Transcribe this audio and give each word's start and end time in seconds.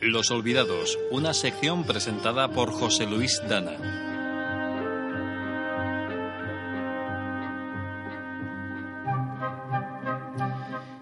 Los 0.00 0.30
Olvidados, 0.30 0.96
una 1.10 1.34
sección 1.34 1.82
presentada 1.82 2.48
por 2.48 2.70
José 2.70 3.04
Luis 3.06 3.42
Dana. 3.48 3.72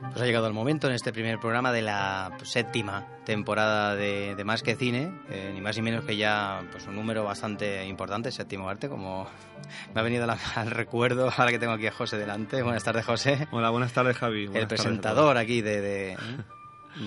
Pues 0.01 0.23
ha 0.23 0.25
llegado 0.25 0.47
el 0.47 0.55
momento 0.55 0.87
en 0.87 0.95
este 0.95 1.13
primer 1.13 1.39
programa 1.39 1.73
de 1.73 1.83
la 1.83 2.39
séptima 2.43 3.07
temporada 3.27 3.95
de, 3.95 4.43
Más 4.47 4.63
que 4.63 4.75
Cine, 4.75 5.13
eh, 5.29 5.51
ni 5.53 5.61
más 5.61 5.77
ni 5.77 5.83
menos 5.83 6.07
que 6.07 6.17
ya 6.17 6.63
pues 6.73 6.87
un 6.87 6.95
número 6.97 7.23
bastante 7.23 7.85
importante, 7.85 8.33
séptimo 8.33 8.67
arte, 8.67 8.89
como 8.89 9.29
me 9.95 10.01
ha 10.01 10.05
venido 10.05 10.27
al 10.55 10.71
recuerdo 10.71 11.31
ahora 11.37 11.51
que 11.51 11.59
tengo 11.59 11.75
aquí 11.75 11.87
a 11.87 11.93
José 11.93 12.17
delante. 12.17 12.63
Buenas 12.63 12.83
tardes, 12.83 13.05
José. 13.05 13.47
Hola, 13.51 13.69
buenas 13.69 13.93
tardes, 13.93 14.17
Javi. 14.17 14.49
el 14.55 14.67
presentador 14.67 15.37
aquí 15.37 15.61
de, 15.61 16.17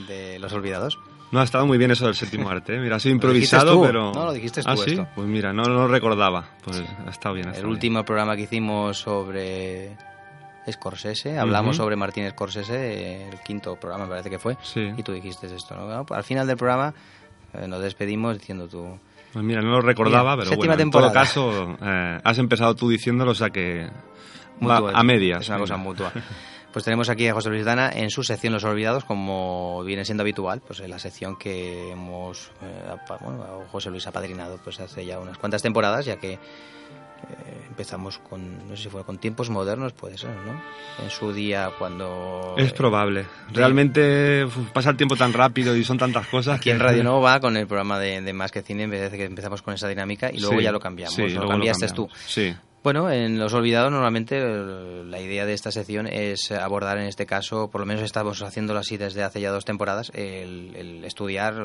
de, 0.08 0.38
Los 0.38 0.54
Olvidados. 0.54 1.00
No, 1.32 1.40
ha 1.40 1.44
estado 1.44 1.66
muy 1.66 1.78
bien 1.78 1.92
eso 1.92 2.06
del 2.06 2.16
séptimo 2.16 2.50
arte. 2.50 2.76
¿eh? 2.76 2.80
Mira, 2.80 2.98
ha 2.98 3.00
sido 3.00 3.16
improvisado, 3.16 3.82
pero... 3.82 4.12
No, 4.12 4.26
lo 4.26 4.34
dijiste 4.34 4.62
tú 4.62 4.70
¿Ah, 4.70 4.78
sí? 4.78 5.00
Pues 5.16 5.28
mira, 5.28 5.54
no, 5.54 5.64
lo 5.64 5.88
recordaba. 5.88 6.46
Pues 6.64 6.82
ha 7.06 7.10
estado 7.10 7.36
bien. 7.36 7.54
el 7.54 7.66
último 7.66 8.04
programa 8.04 8.36
que 8.36 8.44
hicimos 8.44 8.98
sobre 8.98 9.96
Scorsese, 10.72 11.38
hablamos 11.38 11.78
sobre 11.78 11.96
Martín 11.96 12.30
Scorsese, 12.30 13.30
el 13.30 13.40
quinto 13.40 13.76
programa 13.76 14.06
me 14.06 14.12
parece 14.12 14.30
que 14.30 14.40
fue, 14.40 14.58
y 14.76 15.04
tú 15.04 15.12
dijiste 15.12 15.48
esto, 15.54 15.76
¿no? 15.76 16.06
Al 16.10 16.24
final 16.24 16.46
del 16.48 16.58
programa 16.58 16.94
eh, 17.54 17.68
nos 17.68 17.82
despedimos 17.82 18.38
diciendo 18.38 18.68
tú... 18.68 19.00
Pues 19.34 19.46
mira, 19.46 19.62
no 19.62 19.70
lo 19.70 19.82
recordaba, 19.82 20.36
pero 20.38 20.56
bueno, 20.56 20.74
en 20.74 20.90
todo 20.90 21.12
caso 21.12 21.78
eh, 21.82 22.20
has 22.24 22.38
empezado 22.40 22.76
tú 22.76 22.90
diciéndolo, 22.90 23.32
o 23.32 23.36
sea 23.36 23.50
que 23.50 23.88
a 24.62 25.04
medias. 25.04 25.42
Es 25.42 25.50
una 25.50 25.60
cosa 25.60 25.78
mutua. 25.78 26.12
Pues 26.72 26.86
tenemos 26.86 27.10
aquí 27.10 27.28
a 27.28 27.34
José 27.34 27.50
Luis 27.50 27.66
Dana 27.66 27.90
en 27.92 28.12
su 28.12 28.24
sección 28.24 28.54
Los 28.54 28.64
Olvidados, 28.64 29.04
como 29.04 29.84
viene 29.84 30.06
siendo 30.06 30.22
habitual, 30.22 30.62
pues 30.66 30.80
en 30.82 30.92
la 30.92 31.00
sección 31.00 31.36
que 31.36 31.92
hemos, 31.92 32.52
eh, 32.62 32.96
bueno, 33.22 33.64
José 33.72 33.90
Luis 33.90 34.06
ha 34.06 34.12
padrinado 34.12 34.60
pues 34.64 34.80
hace 34.80 35.06
ya 35.06 35.20
unas 35.20 35.40
cuantas 35.40 35.64
temporadas, 35.64 36.06
ya 36.06 36.18
que 36.18 36.34
eh, 36.34 36.38
empezamos 37.68 38.20
con, 38.20 38.70
no 38.70 38.76
sé 38.76 38.84
si 38.84 38.90
fue 38.90 39.04
con 39.04 39.18
tiempos 39.18 39.50
modernos, 39.50 39.94
puede 39.94 40.18
ser, 40.18 40.30
¿no? 40.30 40.62
En 41.04 41.10
su 41.10 41.34
día 41.34 41.72
cuando... 41.78 42.54
Es 42.56 42.72
probable. 42.74 43.26
Realmente 43.52 44.48
pasa 44.72 44.92
el 44.92 44.98
tiempo 44.98 45.16
tan 45.16 45.34
rápido 45.34 45.76
y 45.76 45.84
son 45.84 45.98
tantas 45.98 46.28
cosas. 46.28 46.58
Aquí 46.58 46.70
en 46.70 46.80
Radio 46.80 47.04
Nova, 47.04 47.40
con 47.40 47.58
el 47.58 47.66
programa 47.66 47.98
de, 47.98 48.32
Más 48.32 48.52
que 48.52 48.62
Cine, 48.62 48.84
en 48.84 48.92
vez 48.92 49.12
de 49.12 49.18
que 49.18 49.26
empezamos 49.26 49.64
con 49.64 49.74
esa 49.74 49.88
dinámica 49.88 50.30
y 50.32 50.40
luego 50.40 50.62
ya 50.62 50.72
lo 50.72 50.80
cambiamos. 50.80 51.18
lo 51.18 51.48
cambiaste 51.48 51.88
tú. 51.90 52.08
Sí. 52.28 52.54
Bueno, 52.82 53.12
en 53.12 53.38
Los 53.38 53.54
Olvidados 53.54 53.92
normalmente 53.92 54.40
la 54.40 55.20
idea 55.20 55.46
de 55.46 55.54
esta 55.54 55.70
sección 55.70 56.08
es 56.08 56.52
abordar 56.52 56.98
en 56.98 57.08
este 57.08 57.26
caso, 57.26 57.70
por 57.70 57.82
lo 57.82 57.86
menos 57.86 58.04
estamos 58.04 58.42
haciéndolo 58.42 58.80
así 58.80 58.96
desde 58.96 59.24
hace 59.24 59.42
ya 59.42 59.52
dos 59.52 59.66
temporadas, 59.66 60.12
el, 60.16 61.04
estudiar 61.04 61.56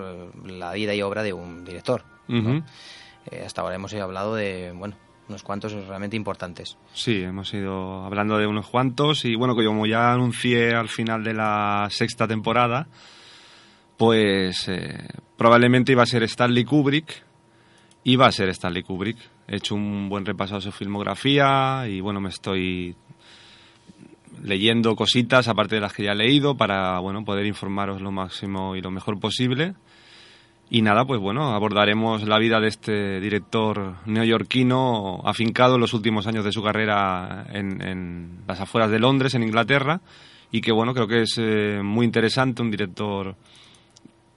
la 0.45 0.73
vida 0.73 0.93
y 0.95 1.03
obra 1.03 1.23
de 1.23 1.33
un 1.33 1.65
director. 1.65 2.03
Eh, 2.29 3.43
hasta 3.47 3.63
ahora 3.63 3.77
hemos 3.77 3.95
hablado 3.95 4.35
de, 4.35 4.73
bueno, 4.73 4.97
unos 5.29 5.43
cuantos 5.43 5.73
realmente 5.73 6.17
importantes. 6.17 6.77
Sí, 6.93 7.23
hemos 7.23 7.53
ido 7.55 8.05
hablando 8.05 8.37
de 8.37 8.47
unos 8.47 8.69
cuantos 8.69 9.25
y 9.25 9.37
bueno, 9.37 9.55
como 9.55 9.87
ya 9.87 10.13
anuncié 10.13 10.75
al 10.75 10.89
final 10.89 11.23
de 11.23 11.35
la 11.35 11.87
sexta 11.91 12.27
temporada, 12.27 12.89
pues 13.97 14.69
eh, 14.69 15.07
probablemente 15.37 15.93
iba 15.93 16.03
a 16.03 16.07
ser 16.07 16.25
Stanley 16.25 16.65
Kubrick, 16.65 17.23
iba 18.05 18.27
a 18.27 18.33
ser 18.33 18.49
Stanley 18.49 18.83
Kubrick. 18.83 19.34
He 19.47 19.57
hecho 19.57 19.75
un 19.75 20.09
buen 20.09 20.25
repaso 20.25 20.57
a 20.57 20.61
su 20.61 20.73
filmografía 20.73 21.87
y 21.89 22.01
bueno, 22.01 22.21
me 22.21 22.31
estoy 22.31 22.97
leyendo 24.43 24.97
cositas 24.97 25.49
aparte 25.49 25.77
de 25.77 25.81
las 25.81 25.93
que 25.93 26.05
ya 26.05 26.13
he 26.13 26.17
leído 26.17 26.57
para 26.57 26.99
bueno 26.99 27.25
poder 27.25 27.47
informaros 27.47 28.01
lo 28.01 28.11
máximo 28.11 28.77
y 28.77 28.81
lo 28.81 28.91
mejor 28.91 29.21
posible. 29.21 29.75
Y 30.71 30.83
nada, 30.83 31.05
pues 31.05 31.21
bueno, 31.21 31.55
abordaremos 31.55 32.27
la 32.27 32.39
vida 32.39 32.59
de 32.59 32.69
este 32.69 33.21
director 33.21 33.97
neoyorquino 34.07 35.21
afincado 35.25 35.75
en 35.75 35.83
los 35.83 35.93
últimos 35.93 36.27
años 36.27 36.45
de 36.45 36.53
su 36.53 36.63
carrera 36.63 37.47
en, 37.53 38.41
las 38.47 38.61
afueras 38.61 38.91
de 38.91 38.99
Londres, 38.99 39.35
en 39.35 39.43
Inglaterra, 39.43 40.01
y 40.51 40.63
que 40.63 40.73
bueno, 40.73 40.95
creo 40.95 41.07
que 41.07 41.23
es 41.23 41.37
eh, 41.39 41.81
muy 41.83 42.07
interesante, 42.07 42.63
un 42.63 42.71
director 42.71 43.37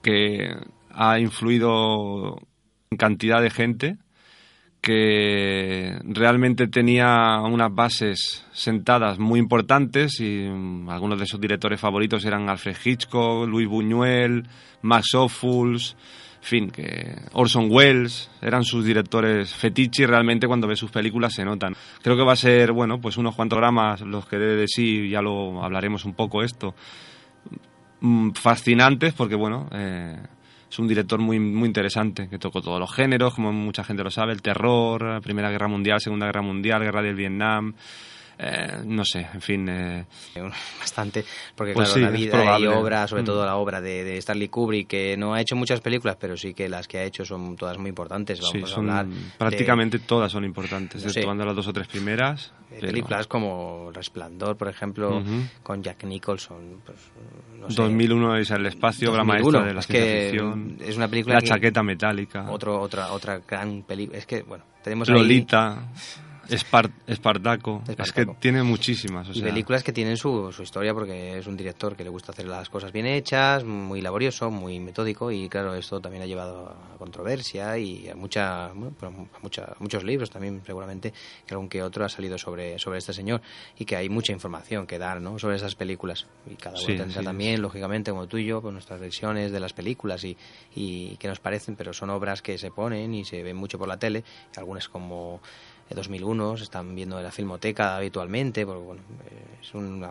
que 0.04 0.54
ha 0.92 1.18
influido 1.20 2.38
en 2.92 2.98
cantidad 2.98 3.42
de 3.42 3.50
gente, 3.50 3.98
que 4.88 6.00
realmente 6.06 6.70
tenía 6.70 7.42
unas 7.42 7.76
bases 7.76 8.46
sentadas 8.54 9.20
muy 9.20 9.38
importantes 9.38 10.22
y 10.22 10.48
mm, 10.48 10.90
algunos 10.90 11.20
de 11.20 11.26
sus 11.26 11.42
directores 11.42 11.78
favoritos 11.78 12.24
eran 12.24 12.48
Alfred 12.48 12.78
Hitchcock, 12.86 13.50
Luis 13.50 13.68
Buñuel, 13.68 14.48
Max 14.84 15.14
Ophuls, 15.14 15.98
en 16.38 16.44
fin, 16.44 16.70
que 16.70 17.18
Orson 17.34 17.68
Welles 17.70 18.32
eran 18.42 18.64
sus 18.64 18.86
directores 18.86 19.54
fetiche 19.54 20.04
y 20.04 20.06
realmente 20.06 20.48
cuando 20.48 20.70
ves 20.70 20.80
sus 20.80 20.90
películas 20.90 21.34
se 21.34 21.44
notan. 21.44 21.76
Creo 22.02 22.16
que 22.16 22.24
va 22.24 22.32
a 22.32 22.38
ser, 22.38 22.72
bueno, 22.72 23.02
pues 23.02 23.18
unos 23.18 23.36
cuantos 23.36 23.60
dramas 23.60 24.00
los 24.00 24.26
que 24.26 24.38
debe 24.38 24.56
de 24.56 24.68
sí, 24.70 25.10
ya 25.10 25.22
lo 25.22 25.66
hablaremos 25.66 26.06
un 26.06 26.14
poco 26.14 26.44
esto, 26.44 26.76
mm, 28.00 28.32
fascinantes 28.32 29.14
porque, 29.14 29.36
bueno, 29.36 29.68
eh, 29.74 30.16
es 30.70 30.80
un 30.80 30.88
director 30.88 31.20
muy, 31.20 31.40
muy 31.40 31.68
interesante, 31.68 32.28
que 32.28 32.38
tocó 32.38 32.62
todos 32.62 32.80
los 32.80 32.94
géneros, 32.94 33.34
como 33.34 33.54
mucha 33.54 33.84
gente 33.84 34.04
lo 34.04 34.12
sabe, 34.12 34.34
el 34.34 34.42
terror, 34.42 35.22
Primera 35.22 35.50
Guerra 35.50 35.68
Mundial, 35.68 36.02
Segunda 36.02 36.26
Guerra 36.26 36.42
Mundial, 36.42 36.84
Guerra 36.84 37.02
del 37.02 37.16
Vietnam, 37.16 37.74
eh, 38.40 38.84
no 38.86 39.04
sé, 39.04 39.28
en 39.34 39.42
fin. 39.42 39.68
Eh. 39.70 40.06
Bastante, 40.80 41.26
porque 41.56 41.74
pues 41.74 41.92
claro, 41.92 42.12
la 42.12 42.12
vida 42.12 42.60
y 42.60 42.68
obra, 42.68 43.08
sobre 43.08 43.24
mm. 43.24 43.26
todo 43.26 43.46
la 43.46 43.56
obra 43.56 43.82
de, 43.82 44.18
Stanley 44.18 44.48
Kubrick, 44.48 44.88
que 44.88 45.18
no 45.18 45.34
ha 45.34 45.42
hecho 45.42 45.56
muchas 45.56 45.82
películas, 45.82 46.18
pero 46.20 46.38
sí 46.38 46.54
que 46.54 46.70
las 46.70 46.88
que 46.88 47.00
ha 47.00 47.04
hecho 47.04 47.26
son 47.26 47.56
todas 47.56 47.78
muy 47.78 47.90
importantes. 47.90 48.40
Vamos 48.42 48.70
son, 48.70 48.90
a 48.90 49.00
hablar 49.00 49.18
prácticamente 49.38 50.00
todas 50.00 50.32
son 50.32 50.46
importantes, 50.46 51.04
no 51.04 51.46
las 51.46 51.56
dos 51.56 51.68
o 51.68 51.74
tres 51.74 51.88
primeras. 51.88 52.54
Películas 52.80 53.28
como 53.28 53.92
Resplandor, 53.92 54.58
por 54.58 54.68
ejemplo, 54.68 55.24
con 55.64 55.82
Jack 55.82 56.04
Nicholson. 56.04 56.82
Pues, 56.86 56.98
no 57.60 57.68
2001 57.70 58.38
es 58.38 58.52
el 58.52 58.66
espacio, 58.66 59.12
obra 59.12 59.24
maestra 59.24 59.64
de 59.64 59.74
la 59.74 59.80
es 59.80 59.88
ciencia 59.88 60.30
ficción. 60.30 60.78
Es 60.82 60.98
una 60.98 61.08
película. 61.08 61.36
La 61.36 61.42
chaqueta 61.42 61.82
metálica. 61.82 62.52
Otro, 62.52 62.80
otra, 62.80 63.12
otra 63.14 63.42
gran 63.48 63.84
película. 63.84 64.20
Es 64.20 64.26
que, 64.26 64.42
bueno, 64.44 64.66
tenemos 64.84 65.10
Lolita. 65.10 65.88
Espartaco. 66.50 67.84
Es 67.98 68.12
que 68.12 68.26
tiene 68.40 68.64
muchísimas. 68.64 69.28
Y 69.36 69.42
películas 69.42 69.84
que 69.84 69.92
tienen 69.92 70.18
su, 70.18 70.52
su, 70.52 70.64
historia 70.64 70.94
porque 70.94 71.38
es 71.38 71.48
un 71.48 71.58
director 71.58 71.96
que 71.96 72.04
le 72.04 72.10
gusta 72.10 72.32
hacer 72.32 72.48
las 72.48 72.70
cosas 72.70 72.92
bien 72.92 73.06
hechas, 73.06 73.64
muy 73.64 74.02
laborioso, 74.02 74.50
muy 74.50 74.80
metódico 74.80 75.32
y 75.32 75.50
claro, 75.50 75.76
esto 75.76 76.00
también 76.00 76.24
ha 76.24 76.26
llevado 76.26 76.70
a 76.70 76.98
controversia 76.98 77.78
y 77.78 78.10
a, 78.10 78.16
mucha, 78.16 78.72
pues 79.00 79.12
a 79.12 79.40
mucha, 79.42 79.74
muchos 79.80 80.04
libros 80.04 80.30
también 80.30 80.62
seguramente, 80.66 81.14
que 81.46 81.54
algún 81.54 81.70
que 81.70 81.84
otro 81.84 82.06
ha 82.06 82.10
salido 82.10 82.38
sobre, 82.38 82.80
sobre 82.80 83.00
este 83.00 83.14
señor 83.14 83.42
y 83.78 83.86
que 83.86 83.96
hay 83.96 84.10
mucha 84.10 84.32
información 84.32 84.88
que 84.88 84.98
dar 84.98 85.22
¿no? 85.22 85.40
sobre 85.40 85.56
esas 85.56 85.76
películas. 85.76 86.28
Y 86.50 86.56
cada 86.56 86.78
uno 86.80 86.88
tendrá 86.88 87.24
también, 87.24 87.62
lógicamente, 87.62 88.12
como 88.12 88.28
tú 88.28 88.38
y 88.38 88.46
yo, 88.46 88.62
con 88.62 88.74
nuestras 88.74 89.00
versiones 89.00 89.52
de 89.52 89.60
las 89.60 89.74
películas 89.74 90.24
y, 90.24 90.38
y 90.76 91.18
que 91.18 91.28
nos 91.28 91.40
parecen, 91.40 91.76
pero 91.76 91.94
son 91.94 92.10
obras 92.10 92.42
que 92.42 92.58
se 92.58 92.72
ponen 92.72 93.14
y 93.14 93.26
se 93.26 93.44
ven 93.44 93.56
mucho 93.56 93.78
por 93.78 93.88
la 93.88 93.98
tele, 93.98 94.24
algunas 94.56 94.88
como 94.88 95.42
2001 95.96 96.58
se 96.58 96.64
están 96.64 96.96
viendo 96.96 97.18
en 97.18 97.24
la 97.24 97.32
filmoteca 97.32 97.98
habitualmente, 97.98 98.66
porque 98.66 98.84
bueno, 98.84 99.02
es 99.62 99.74
un, 99.74 100.06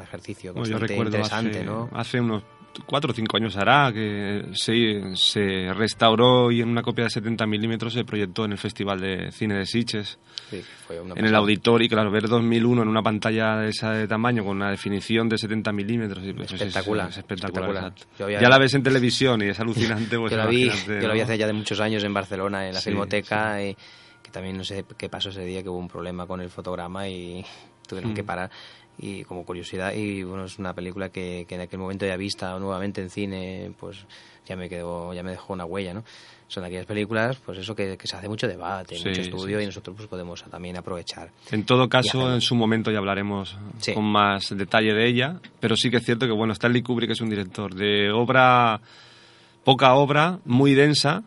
ejercicio 0.00 0.54
bastante 0.54 0.96
interesante, 0.96 1.58
hace, 1.58 1.64
¿no? 1.64 1.88
Hace 1.92 2.20
unos 2.20 2.42
cuatro 2.84 3.12
o 3.12 3.14
cinco 3.14 3.36
años 3.36 3.56
hará 3.56 3.92
que 3.92 4.44
se, 4.52 5.16
se 5.16 5.72
restauró 5.72 6.50
y 6.50 6.60
en 6.60 6.68
una 6.68 6.82
copia 6.82 7.04
de 7.04 7.10
70 7.10 7.46
milímetros 7.46 7.92
se 7.92 8.04
proyectó 8.04 8.44
en 8.44 8.52
el 8.52 8.58
Festival 8.58 9.00
de 9.00 9.32
Cine 9.32 9.56
de 9.56 9.66
Sitges. 9.66 10.18
en 10.50 11.24
el 11.24 11.34
auditorio, 11.34 11.86
y 11.86 11.88
claro, 11.88 12.10
ver 12.10 12.28
2001 12.28 12.82
en 12.82 12.88
una 12.88 13.02
pantalla 13.02 13.56
de 13.56 13.70
ese 13.70 14.06
tamaño 14.06 14.44
con 14.44 14.56
una 14.56 14.70
definición 14.70 15.28
de 15.28 15.38
70 15.38 15.72
milímetros 15.72 16.24
pues 16.36 16.52
espectacular, 16.52 17.08
es, 17.10 17.18
espectacular. 17.18 17.94
ya 18.18 18.48
la 18.48 18.58
ves 18.58 18.74
en 18.74 18.82
televisión 18.82 19.42
y 19.42 19.46
es 19.46 19.60
alucinante. 19.60 20.16
Pues 20.26 20.32
yo, 20.32 20.38
la 20.38 20.46
vi, 20.46 20.68
yo 20.68 21.12
vi 21.12 21.20
hace 21.20 21.38
ya 21.38 21.46
de 21.46 21.52
muchos 21.52 21.78
años 21.78 22.02
en 22.02 22.12
Barcelona, 22.12 22.66
en 22.66 22.74
la 22.74 22.80
filmoteca. 22.80 23.62
Y, 23.62 23.74
que 23.74 23.80
también 24.36 24.56
no 24.58 24.64
sé 24.64 24.84
qué 24.98 25.08
pasó 25.08 25.30
ese 25.30 25.44
día 25.44 25.62
que 25.62 25.70
hubo 25.70 25.78
un 25.78 25.88
problema 25.88 26.26
con 26.26 26.42
el 26.42 26.50
fotograma 26.50 27.08
y 27.08 27.42
tuvieron 27.88 28.12
que 28.14 28.22
parar. 28.22 28.50
Y 28.98 29.24
como 29.24 29.44
curiosidad 29.44 29.92
y 29.94 30.22
bueno 30.22 30.44
es 30.44 30.58
una 30.58 30.72
película 30.74 31.08
que, 31.10 31.44
que 31.48 31.54
en 31.54 31.60
aquel 31.62 31.78
momento 31.78 32.06
ya 32.06 32.16
vista 32.16 32.58
nuevamente 32.58 33.00
en 33.02 33.10
cine 33.10 33.72
pues 33.78 34.06
ya 34.46 34.56
me 34.56 34.68
quedó 34.70 35.12
ya 35.12 35.22
me 35.22 35.32
dejó 35.32 35.52
una 35.52 35.66
huella 35.66 35.92
no 35.92 36.02
son 36.48 36.64
aquellas 36.64 36.86
películas 36.86 37.36
pues 37.44 37.58
eso 37.58 37.74
que, 37.74 37.98
que 37.98 38.06
se 38.06 38.16
hace 38.16 38.26
mucho 38.26 38.48
debate 38.48 38.96
Sí, 38.96 39.06
mucho 39.08 39.20
estudio 39.20 39.58
sí, 39.58 39.64
y 39.64 39.66
nosotros 39.66 39.96
pues 39.96 40.08
podemos 40.08 40.42
también 40.44 40.78
aprovechar 40.78 41.30
En 41.50 41.64
todo 41.66 41.90
caso, 41.90 42.32
en 42.32 42.40
su 42.40 42.54
momento 42.54 42.90
ya 42.90 42.96
hablaremos 42.96 43.58
Sí. 43.80 43.92
con 43.92 44.04
más 44.04 44.48
detalle 44.56 44.94
de 44.94 45.06
ella, 45.06 45.40
pero 45.60 45.76
sí 45.76 45.90
que 45.90 45.98
es 45.98 46.04
cierto 46.04 46.24
que 46.26 46.32
bueno, 46.32 46.54
Stanley 46.54 46.80
Kubrick 46.82 47.10
es 47.10 47.20
un 47.20 47.28
director 47.28 47.74
de 47.74 48.10
obra, 48.10 48.80
poca 49.62 49.92
obra, 49.94 50.38
muy 50.46 50.72
densa, 50.74 51.22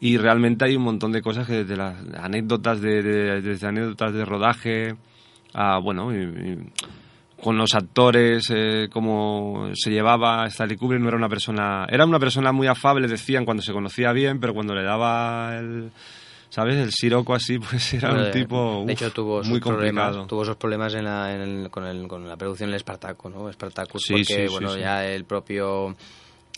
y 0.00 0.18
realmente 0.18 0.64
hay 0.64 0.76
un 0.76 0.82
montón 0.82 1.12
de 1.12 1.22
cosas 1.22 1.46
que 1.46 1.64
desde 1.64 1.76
las 1.76 1.96
anécdotas 2.18 2.80
de, 2.80 3.02
de- 3.02 3.40
desde 3.42 3.66
anécdotas 3.66 4.12
de 4.12 4.24
rodaje 4.24 4.94
a 5.54 5.78
bueno 5.78 6.12
y- 6.14 6.18
y 6.24 6.58
con 7.42 7.56
los 7.58 7.74
actores 7.74 8.50
eh, 8.54 8.88
cómo 8.92 9.70
se 9.74 9.90
llevaba 9.90 10.46
Stanley 10.46 10.76
Kubrick 10.76 11.00
no 11.00 11.08
era 11.08 11.16
una 11.16 11.28
persona 11.28 11.86
era 11.88 12.04
una 12.04 12.18
persona 12.18 12.52
muy 12.52 12.66
afable 12.66 13.08
decían 13.08 13.44
cuando 13.44 13.62
se 13.62 13.72
conocía 13.72 14.12
bien 14.12 14.40
pero 14.40 14.52
cuando 14.54 14.74
le 14.74 14.82
daba 14.82 15.56
el 15.58 15.90
sabes 16.48 16.76
el 16.76 16.92
siroco 16.92 17.34
así 17.34 17.58
pues 17.70 17.92
era 17.94 18.08
Bueno, 18.10 18.24
un 18.26 18.32
de- 18.32 18.38
tipo 18.40 18.70
de 18.78 18.84
uf, 18.84 18.90
hecho 18.90 19.10
tuvo 19.12 19.42
muy 19.44 19.60
problemas 19.60 20.04
complicado. 20.04 20.26
tuvo 20.26 20.42
esos 20.42 20.56
problemas 20.56 20.94
en 20.94 21.04
la, 21.04 21.34
en 21.34 21.40
el- 21.40 21.70
con, 21.70 21.84
el- 21.86 22.06
con 22.08 22.26
la 22.28 22.36
producción 22.36 22.68
del 22.70 22.76
Espartaco 22.76 23.28
no 23.30 23.48
Espartacus 23.50 24.02
Sí, 24.02 24.12
porque 24.14 24.46
sí, 24.46 24.52
bueno 24.52 24.70
sí. 24.74 24.80
ya 24.80 25.06
el 25.06 25.24
propio 25.24 25.94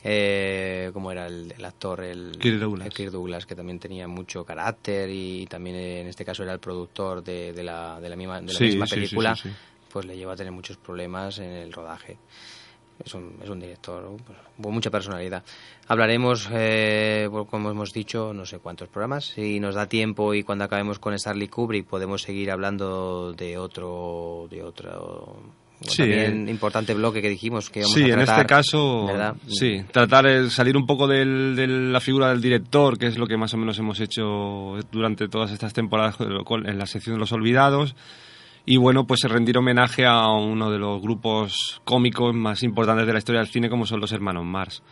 eh, 0.05 0.91
cómo 0.93 1.11
era 1.13 1.27
el, 1.27 1.53
el 1.57 1.65
actor 1.65 2.03
el 2.03 2.39
Kirk 2.39 2.59
Douglas. 2.59 2.87
el 2.87 2.93
Kirk 2.93 3.11
Douglas, 3.11 3.47
que 3.47 3.55
también 3.55 3.79
tenía 3.79 4.07
mucho 4.09 4.45
carácter 4.45 5.11
y 5.11 5.47
también 5.47 5.77
eh, 5.77 6.01
en 6.03 6.07
este 6.07 6.25
caso 6.25 6.43
era 6.43 6.53
el 6.53 6.61
productor 6.61 7.23
de, 7.23 7.53
de 7.53 7.63
la, 7.65 8.01
de 8.01 8.09
la 8.09 8.17
misma, 8.17 8.41
de 8.41 8.53
la 8.53 8.59
Sí, 8.59 8.65
misma 8.65 8.87
sí, 8.87 8.95
película 8.95 9.37
sí, 9.37 9.51
pues 9.93 10.07
le 10.07 10.17
lleva 10.17 10.35
a 10.35 10.37
tener 10.37 10.53
muchos 10.53 10.77
problemas 10.77 11.39
en 11.39 11.51
el 11.51 11.73
rodaje 11.73 12.19
es 13.05 13.15
un, 13.15 13.39
es 13.43 13.49
un 13.49 13.61
director. 13.61 14.17
Pues, 14.27 14.39
con 14.61 14.75
mucha 14.75 14.91
personalidad. 14.91 15.45
Hablaremos, 15.87 16.49
eh, 16.53 17.29
como 17.49 17.71
hemos 17.71 17.93
dicho, 17.93 18.33
no 18.35 18.45
sé 18.45 18.59
cuántos 18.59 18.89
programas. 18.89 19.27
Si 19.27 19.61
nos 19.61 19.75
da 19.75 19.87
tiempo 19.87 20.35
y 20.35 20.43
cuando 20.43 20.65
acabemos 20.65 20.99
con 20.99 21.15
Stanley 21.15 21.49
Kubrick 21.49 21.87
podemos 21.87 22.23
seguir 22.23 22.51
hablando 22.51 23.33
de 23.33 23.57
otro, 23.57 24.49
de 24.51 24.63
otro 24.63 25.37
Sí, 25.81 25.99
también 25.99 26.49
eh. 26.49 26.51
importante 26.51 26.93
bloque 26.95 27.23
que 27.23 27.29
dijimos 27.29 27.71
que 27.71 27.81
íbamos 27.81 27.95
Sí, 27.95 28.03
a 28.03 28.07
en 28.07 28.13
tratar, 28.17 28.37
este 28.41 28.47
caso, 28.47 29.07
¿verdad? 29.07 29.35
sí, 29.47 29.83
tratar 29.93 30.25
de 30.27 30.51
salir 30.51 30.77
un 30.77 30.87
poco 30.87 31.07
del- 31.07 31.55
de 31.57 31.67
la 31.67 32.01
figura 32.01 32.29
del 32.31 32.41
director, 32.41 32.99
que 32.99 33.07
es 33.07 33.17
lo 33.19 33.27
que 33.27 33.37
más 33.37 33.55
o 33.55 33.57
menos 33.59 33.79
hemos 33.79 34.01
hecho 34.01 34.75
durante 34.91 35.29
todas 35.29 35.51
estas 35.53 35.73
temporadas 35.73 36.17
en 36.21 36.79
la 36.79 36.87
sección 36.87 37.15
de 37.17 37.21
los 37.21 37.33
olvidados. 37.33 37.95
Y 38.67 38.77
bueno, 38.77 39.07
pues 39.07 39.21
rendir 39.23 39.57
homenaje 39.57 40.05
a 40.05 40.27
uno 40.31 40.71
de 40.71 40.79
los 40.79 41.01
grupos 41.01 41.81
cómicos 41.85 42.35
más 42.35 42.63
importantes 42.63 43.07
de 43.07 43.13
la 43.15 43.19
historia 43.19 43.41
del 43.41 43.49
cine, 43.49 43.71
como 43.71 43.87
son 43.87 43.99
los 43.99 44.13
hermanos 44.13 44.45
Mars. 44.45 44.83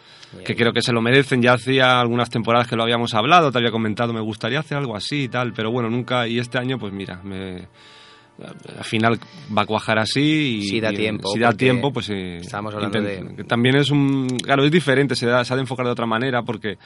Que 0.47 0.57
creo 0.57 0.73
que 0.73 0.81
se 0.81 0.95
lo 0.95 1.03
merecen. 1.03 1.43
Ya 1.43 1.53
hacía 1.53 2.01
algunas 2.01 2.31
temporadas 2.31 2.67
que 2.69 2.75
lo 2.75 2.85
habíamos 2.85 3.13
hablado, 3.13 3.53
te 3.53 3.59
había 3.59 3.71
comentado, 3.71 4.15
me 4.15 4.21
gustaría 4.23 4.61
hacer 4.61 4.79
algo 4.79 4.97
así 4.97 5.25
y 5.25 5.29
tal, 5.29 5.53
pero 5.53 5.71
bueno, 5.71 5.91
nunca. 5.91 6.27
Y 6.27 6.39
este 6.39 6.57
año, 6.57 6.79
pues 6.79 6.95
mira, 6.95 7.21
me, 7.23 7.69
al 8.79 8.85
final 8.85 9.19
va 9.57 9.63
a 9.63 9.67
cuajar 9.67 9.99
así. 9.99 10.59
Y, 10.59 10.63
Si 10.63 10.81
da 10.81 10.93
y 10.93 10.97
tiempo, 10.97 11.29
Si 11.33 11.39
da 11.39 11.53
tiempo, 11.53 11.93
pues. 11.93 12.11
eh, 12.11 12.37
estábamos 12.39 12.75
hablando 12.75 13.01
de- 13.01 13.45
También 13.45 13.77
es 13.77 13.91
un. 13.91 14.27
Claro, 14.43 14.65
es 14.65 14.71
diferente, 14.71 15.15
se, 15.15 15.27
da- 15.27 15.45
se 15.45 15.53
ha 15.53 15.57
de 15.57 15.63
enfocar 15.63 15.87
de 15.87 15.93
otra 15.93 16.07
manera 16.07 16.43
porque 16.43 16.77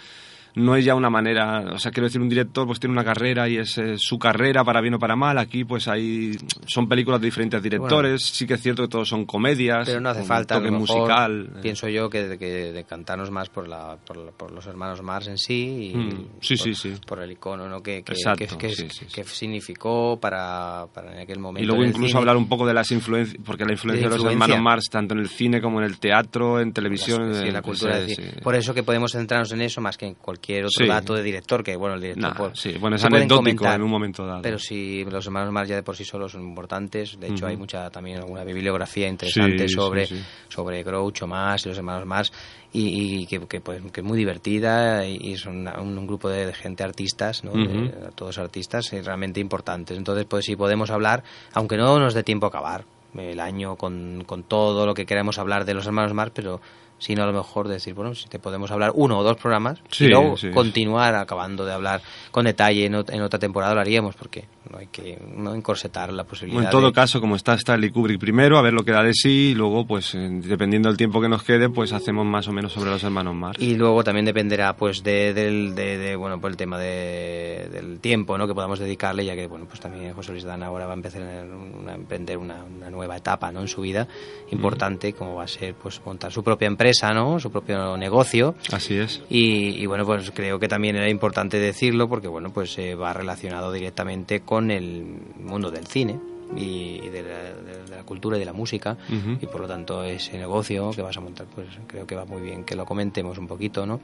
no 0.55 0.77
es 0.77 0.85
ya 0.85 0.95
una 0.95 1.11
manera, 1.11 1.61
o 1.73 1.79
sea, 1.79 1.91
quiero 1.91 2.07
decir, 2.07 2.21
un 2.21 2.29
director 2.29 2.67
pues 2.67 2.81
tiene 2.81 2.93
una 2.93 3.05
carrera 3.05 3.49
y 3.49 3.57
es 3.59 3.79
eh, 3.79 3.95
su 3.99 4.19
carrera 4.19 4.65
para 4.65 4.81
bien 4.81 4.95
o 4.95 4.99
para 4.99 5.17
mal. 5.17 5.39
Aquí 5.39 5.65
pues 5.65 5.89
hay 5.89 6.37
son 6.67 6.89
películas 6.89 7.21
de 7.21 7.27
diferentes 7.27 7.63
directores, 7.63 8.23
sí 8.23 8.47
que 8.47 8.55
es 8.55 8.61
cierto 8.63 8.83
que 8.83 8.89
todos 8.89 9.09
son 9.09 9.25
comedias, 9.27 9.87
Pero 9.87 10.01
no 10.01 10.11
hace 10.11 10.23
falta, 10.25 10.57
toque 10.57 10.71
musical. 10.71 11.51
eh. 11.57 11.59
Pienso 11.63 11.89
yo 11.89 12.09
que, 12.11 12.39
que 12.39 12.73
decantarnos 12.73 13.31
más 13.31 13.49
por, 13.49 13.69
la, 13.69 13.97
por, 14.05 14.17
la- 14.17 14.33
por 14.33 14.51
los 14.53 14.67
hermanos 14.67 15.03
Mars 15.03 15.29
en 15.29 15.39
sí 15.39 15.93
y 15.93 15.97
Mm, 15.97 16.27
sí, 16.41 16.57
por, 16.57 16.65
sí, 16.65 16.75
sí. 16.75 16.95
por 17.07 17.23
el 17.23 17.31
icono 17.33 17.69
¿no? 17.69 17.83
que, 17.83 18.03
que, 18.03 18.13
Exacto, 18.13 18.57
que- 18.59 18.69
que- 18.69 18.75
sí, 18.75 18.89
sí, 18.91 19.05
sí. 19.09 19.15
que 19.15 19.25
significó 19.25 20.19
para, 20.21 20.87
para 20.95 21.13
en 21.15 21.21
aquel 21.21 21.39
momento. 21.39 21.63
Y 21.63 21.67
luego 21.67 21.83
en 21.83 21.91
incluso 21.91 22.09
cine. 22.09 22.19
hablar 22.21 22.37
un 22.37 22.49
poco 22.49 22.67
de 22.67 22.75
las 22.75 22.91
influencias, 22.91 23.41
porque 23.45 23.65
la 23.65 23.73
influencia 23.73 24.09
de, 24.09 24.17
los 24.17 24.25
hermanos 24.25 24.61
Mars, 24.61 24.89
tanto 24.91 25.15
en 25.15 25.21
el 25.21 25.29
cine 25.29 25.61
como 25.61 25.79
en 25.81 25.87
el 25.87 25.99
teatro, 25.99 26.61
en 26.61 26.73
televisión, 26.73 27.35
eh, 27.35 27.51
la 27.53 27.63
cultura 27.63 28.01
cine. 28.07 28.15
sí. 28.33 28.41
Por 28.43 28.55
eso 28.55 28.73
que 28.75 28.83
podemos 28.83 29.13
centrarnos 29.13 29.53
en 29.53 29.63
eso 29.63 29.81
más 29.81 29.97
que 29.97 30.07
en 30.07 30.15
cualquier 30.15 30.40
otro 30.59 30.69
Sí. 30.71 30.87
dato 30.87 31.15
de 31.15 31.23
director, 31.23 31.63
que 31.63 31.77
bueno, 31.77 31.95
el 31.95 32.01
director 32.01 32.31
Nah, 32.31 32.37
pues, 32.37 32.59
sí, 32.61 32.77
bueno, 32.79 32.97
es 32.97 33.05
anecdótico 33.05 33.37
comentar, 33.37 33.75
en 33.77 33.83
un 33.83 33.91
momento 33.91 34.27
dado. 34.27 34.43
Pero 34.43 34.59
sí, 34.59 35.05
los 35.05 35.25
hermanos 35.27 35.53
Mars 35.53 35.69
ya 35.69 35.77
de 35.77 35.83
por 35.83 35.97
sí 35.97 36.05
solos 36.05 36.33
son 36.33 36.43
importantes. 36.43 37.19
De 37.21 37.29
hecho, 37.29 37.47
hay 37.47 37.57
mucha 37.57 37.89
también 37.91 38.19
alguna 38.19 38.43
bibliografía 38.45 39.09
interesante 39.09 39.69
Sí, 39.69 39.75
sobre, 39.75 40.07
sí, 40.07 40.21
sobre 40.49 40.83
Groucho 40.83 41.27
más 41.27 41.65
y 41.65 41.69
los 41.69 41.79
hermanos 41.79 42.07
Mars 42.07 42.33
y, 42.73 43.23
y 43.23 43.27
que, 43.27 43.41
que, 43.47 43.61
pues, 43.61 43.81
que 43.93 44.01
es 44.01 44.07
muy 44.07 44.17
divertida 44.19 45.07
y, 45.07 45.37
son 45.37 45.59
una- 45.59 45.81
un, 45.81 45.97
un 45.99 46.07
grupo 46.07 46.29
de, 46.29 46.47
de 46.47 46.55
gente 46.55 46.83
artistas, 46.85 47.45
¿no? 47.45 47.53
De- 47.53 47.91
todos 48.15 48.39
artistas 48.39 48.93
y 48.93 49.01
realmente 49.01 49.41
importantes. 49.41 49.97
Entonces, 49.97 50.27
pues 50.29 50.45
sí 50.45 50.57
podemos 50.57 50.91
hablar, 50.91 51.23
aunque 51.53 51.77
no 51.77 51.99
nos 51.99 52.15
dé 52.15 52.23
tiempo 52.23 52.47
a 52.47 52.49
acabar 52.49 52.85
el 53.17 53.41
año 53.41 53.77
con, 53.77 54.23
con 54.25 54.45
todo 54.45 54.87
lo 54.87 54.95
que 54.95 55.05
queramos 55.05 55.39
hablar 55.39 55.65
de 55.65 55.75
los 55.75 55.85
hermanos 55.87 56.15
Mars, 56.15 56.31
pero 56.35 56.61
sino 57.01 57.25
a 57.25 57.27
lo 57.27 57.33
mejor 57.33 57.67
decir, 57.67 57.95
bueno, 57.95 58.15
si 58.15 58.29
te 58.29 58.39
podemos 58.39 58.71
hablar 58.71 58.93
uno 58.95 59.19
o 59.19 59.23
dos 59.25 59.37
programas 59.37 59.81
Sí, 59.91 60.05
y 60.05 60.09
luego 60.11 60.37
sí. 60.37 60.51
continuar 60.51 61.17
acabando 61.17 61.65
de 61.65 61.73
hablar 61.73 62.01
con 62.31 62.45
detalle 62.45 62.85
en, 62.87 62.95
en 62.95 63.23
otra 63.23 63.41
temporada 63.41 63.75
lo 63.75 63.81
haríamos 63.81 64.15
porque 64.15 64.45
no 64.71 64.79
hay 64.79 64.87
que 64.87 65.19
no 65.37 65.55
encorsetar 65.55 66.13
la 66.13 66.23
posibilidad 66.25 66.65
en 66.65 66.71
todo 66.71 66.87
de- 66.87 66.93
caso, 66.93 67.21
como 67.21 67.35
está 67.35 67.55
Stanley 67.55 67.91
Kubrick 67.91 68.21
primero, 68.21 68.57
a 68.59 68.63
ver 68.63 68.73
lo 68.75 68.85
que 68.85 68.93
da 68.93 69.03
de 69.03 69.15
sí, 69.15 69.51
y 69.51 69.55
luego, 69.55 69.85
pues, 69.87 70.15
eh, 70.15 70.29
dependiendo 70.45 70.89
del 70.91 70.97
tiempo 70.97 71.21
que 71.21 71.29
nos 71.29 71.43
quede, 71.43 71.69
pues 71.71 71.93
hacemos 71.93 72.25
más 72.25 72.47
o 72.47 72.53
menos 72.53 72.73
sobre 72.73 72.91
los 72.91 73.03
hermanos 73.03 73.35
Mars. 73.35 73.59
y 73.61 73.75
luego 73.75 74.05
también 74.05 74.27
dependerá 74.27 74.77
pues 74.77 75.03
de, 75.03 75.35
del 75.35 75.75
de, 75.75 75.99
de, 75.99 76.15
bueno 76.17 76.41
por 76.41 76.51
el 76.51 76.57
tema 76.57 76.79
de, 76.79 77.69
del 77.73 77.99
tiempo 78.01 78.37
no 78.39 78.47
que 78.47 78.55
podamos 78.55 78.79
dedicarle 78.79 79.25
ya 79.25 79.35
que 79.35 79.47
bueno 79.47 79.65
pues 79.67 79.81
también 79.81 80.13
José 80.13 80.33
Luis 80.33 80.45
Dan 80.45 80.63
ahora 80.63 80.85
va 80.87 80.93
a 80.93 80.97
empezar 80.97 81.23
a 81.23 81.95
emprender 81.95 82.37
una, 82.37 82.63
una 82.65 82.91
nueva 82.91 83.17
etapa 83.17 83.51
no 83.51 83.61
en 83.61 83.69
su 83.69 83.81
vida 83.81 84.07
importante 84.51 85.13
como 85.13 85.37
va 85.37 85.45
a 85.45 85.49
ser 85.49 85.75
pues 85.75 86.01
montar 86.05 86.33
su 86.33 86.43
propia 86.43 86.67
empresa 86.67 86.90
no 87.15 87.39
su 87.41 87.51
propio 87.51 87.97
negocio. 87.97 88.55
Así 88.73 88.97
es. 88.97 89.23
Y, 89.31 89.81
y, 89.83 89.87
bueno, 89.87 90.05
pues 90.05 90.31
creo 90.33 90.59
que 90.59 90.69
también 90.69 90.97
era 90.97 91.09
importante 91.09 91.59
decirlo 91.59 92.09
porque 92.09 92.29
bueno, 92.29 92.51
pues 92.53 92.77
eh, 92.79 92.95
va 92.95 93.13
relacionado 93.13 93.73
directamente 93.73 94.41
con 94.41 94.71
el 94.71 95.05
mundo 95.43 95.71
del 95.71 95.87
cine 95.87 96.19
y 96.57 96.99
de 97.09 97.23
la, 97.23 97.39
de- 97.39 97.89
la 97.97 98.03
cultura 98.05 98.37
y 98.37 98.41
de 98.41 98.47
la 98.47 98.53
música. 98.53 98.97
Y 99.41 99.47
por 99.47 99.61
lo 99.61 99.69
tanto 99.69 100.03
ese 100.05 100.37
negocio 100.39 100.91
que 100.91 101.03
vas 101.03 101.17
a 101.17 101.21
montar 101.21 101.47
pues 101.55 101.69
creo 101.87 102.07
que 102.07 102.17
va 102.17 102.25
muy 102.25 102.43
bien 102.43 102.65
que 102.65 102.75
lo 102.75 102.85
comentemos 102.85 103.39
un 103.39 103.47
poquito 103.47 103.87
no 103.87 104.01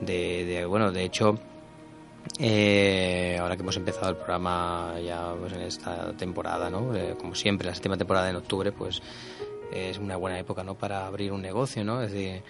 de, 0.00 0.44
de- 0.46 0.64
bueno 0.64 0.90
de 0.92 1.04
hecho 1.04 1.38
eh, 2.38 3.36
ahora 3.40 3.56
que 3.56 3.62
hemos 3.62 3.76
empezado 3.76 4.08
el 4.10 4.16
programa 4.16 4.94
ya 5.04 5.34
pues, 5.38 5.52
en 5.52 5.60
esta 5.62 6.12
temporada 6.12 6.70
no 6.70 6.94
Eh, 6.94 7.14
como 7.18 7.34
siempre 7.34 7.66
la 7.66 7.74
séptima 7.74 7.96
temporada 7.96 8.30
en 8.30 8.36
octubre 8.36 8.72
pues 8.72 9.02
es 9.72 9.98
una 9.98 10.16
buena 10.16 10.38
época 10.38 10.62
no 10.64 10.74
para 10.74 11.06
abrir 11.06 11.32
un 11.32 11.42
negocio 11.42 11.84
no 11.84 12.02
es 12.02 12.12
decir 12.12 12.42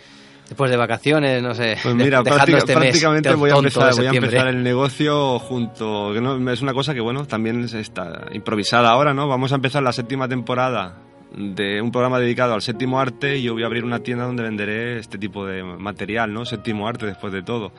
después 0.48 0.70
de 0.70 0.76
vacaciones 0.76 1.42
no 1.42 1.54
sé 1.54 1.76
Pues 1.82 1.94
mira, 1.94 2.22
práctica- 2.24 2.58
este 2.58 2.74
prácticamente 2.74 3.34
voy 3.34 3.50
a, 3.50 3.54
empezar, 3.56 3.94
voy 3.94 4.06
a 4.06 4.10
empezar 4.10 4.48
el 4.48 4.62
negocio 4.62 5.38
junto... 5.38 6.12
que 6.12 6.20
no- 6.20 6.50
es 6.50 6.60
una 6.62 6.72
cosa 6.74 6.92
que, 6.94 7.00
bueno, 7.00 7.24
también 7.26 7.62
está 7.64 8.26
improvisada 8.32 8.90
ahora, 8.90 9.14
¿no? 9.14 9.28
Vamos 9.28 9.52
a 9.52 9.56
empezar 9.56 9.82
la 9.82 9.92
séptima 9.92 10.26
temporada 10.28 10.96
de 11.36 11.80
un 11.80 11.92
programa 11.92 12.18
dedicado 12.18 12.54
al 12.54 12.62
séptimo 12.62 12.98
arte 12.98 13.36
y 13.38 13.42
yo 13.44 13.52
voy 13.52 13.62
a 13.62 13.66
abrir 13.66 13.84
una 13.84 14.00
tienda 14.00 14.24
donde 14.24 14.42
venderé 14.42 14.98
este 14.98 15.16
tipo 15.18 15.46
de 15.46 15.62
material, 15.62 16.32
¿no? 16.32 16.44
Séptimo 16.44 16.88
arte, 16.88 17.06
después 17.06 17.32
de 17.32 17.42
todo. 17.42 17.70